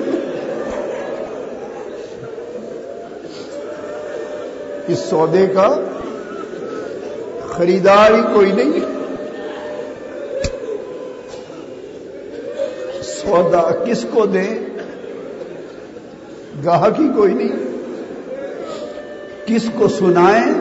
[4.87, 5.79] اس سودے کا
[7.47, 8.84] خریدار ہی کوئی نہیں
[13.35, 14.59] سودا کس کو دیں؟
[16.65, 17.51] گاہک ہی کوئی نہیں۔
[19.45, 20.53] کس کو سنائیں؟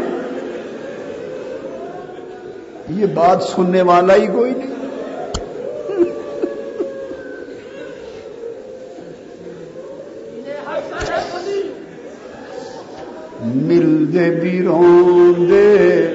[2.91, 4.75] یہ بات سننے والا ہی کوئی نہیں۔
[13.41, 16.09] مل دے بھی رون دے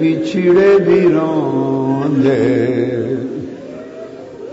[0.00, 3.03] بچھڑے بھی رون دے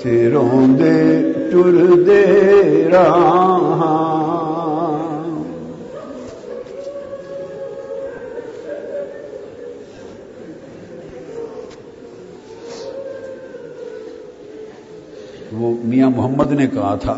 [0.05, 1.21] روندے
[1.51, 2.23] ٹر دے
[2.91, 3.97] رہا
[15.51, 17.15] وہ میاں محمد نے کہا تھا،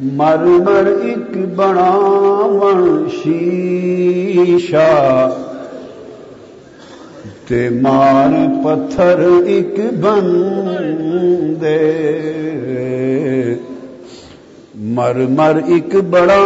[0.00, 1.90] مر مر ایک بڑا
[2.52, 4.88] من شیشا
[7.48, 8.32] تے مار
[8.64, 10.26] پتھر ایک بن
[11.60, 11.78] دے
[14.96, 16.38] مر مر ایک بڑا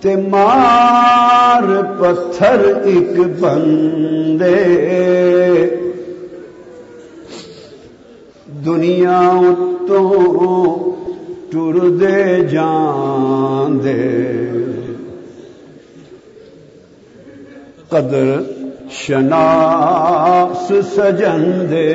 [0.00, 1.64] تے مار
[2.00, 4.54] پتھر ایک بندے۔
[8.64, 9.20] دنیا
[9.88, 10.02] تو
[11.50, 14.65] ٹر دے جان دے
[17.96, 18.40] قدر
[18.90, 21.92] شناس سجن دے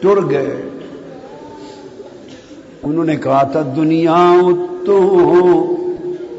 [0.00, 0.56] ٹر گئے۔
[2.82, 4.40] انہوں نے کہا، تھا دنیا
[4.86, 4.98] تو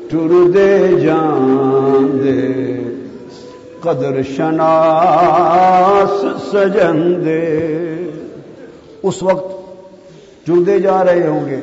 [0.10, 2.42] ٹر دے جان دے
[3.80, 7.44] قدر شناس سجن دے
[9.04, 9.52] اس وقت
[10.48, 11.60] چردے جا رہے ہوں گے۔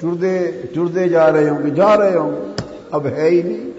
[0.00, 3.70] چردے چردے جا رہے ہوں گے، جا رہے ہوں گے۔ اب ہے ہی نہیں۔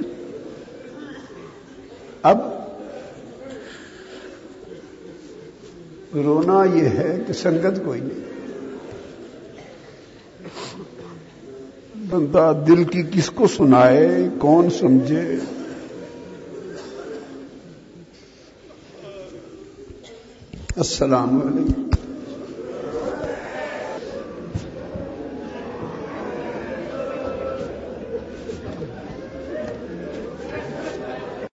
[2.24, 2.38] اب
[6.14, 8.32] رونا یہ ہے کہ سنگت کوئی نہیں۔
[12.10, 15.36] بندہ دل کی کس کو سنائے، کون سمجھے؟
[20.76, 21.91] السلام علیکم۔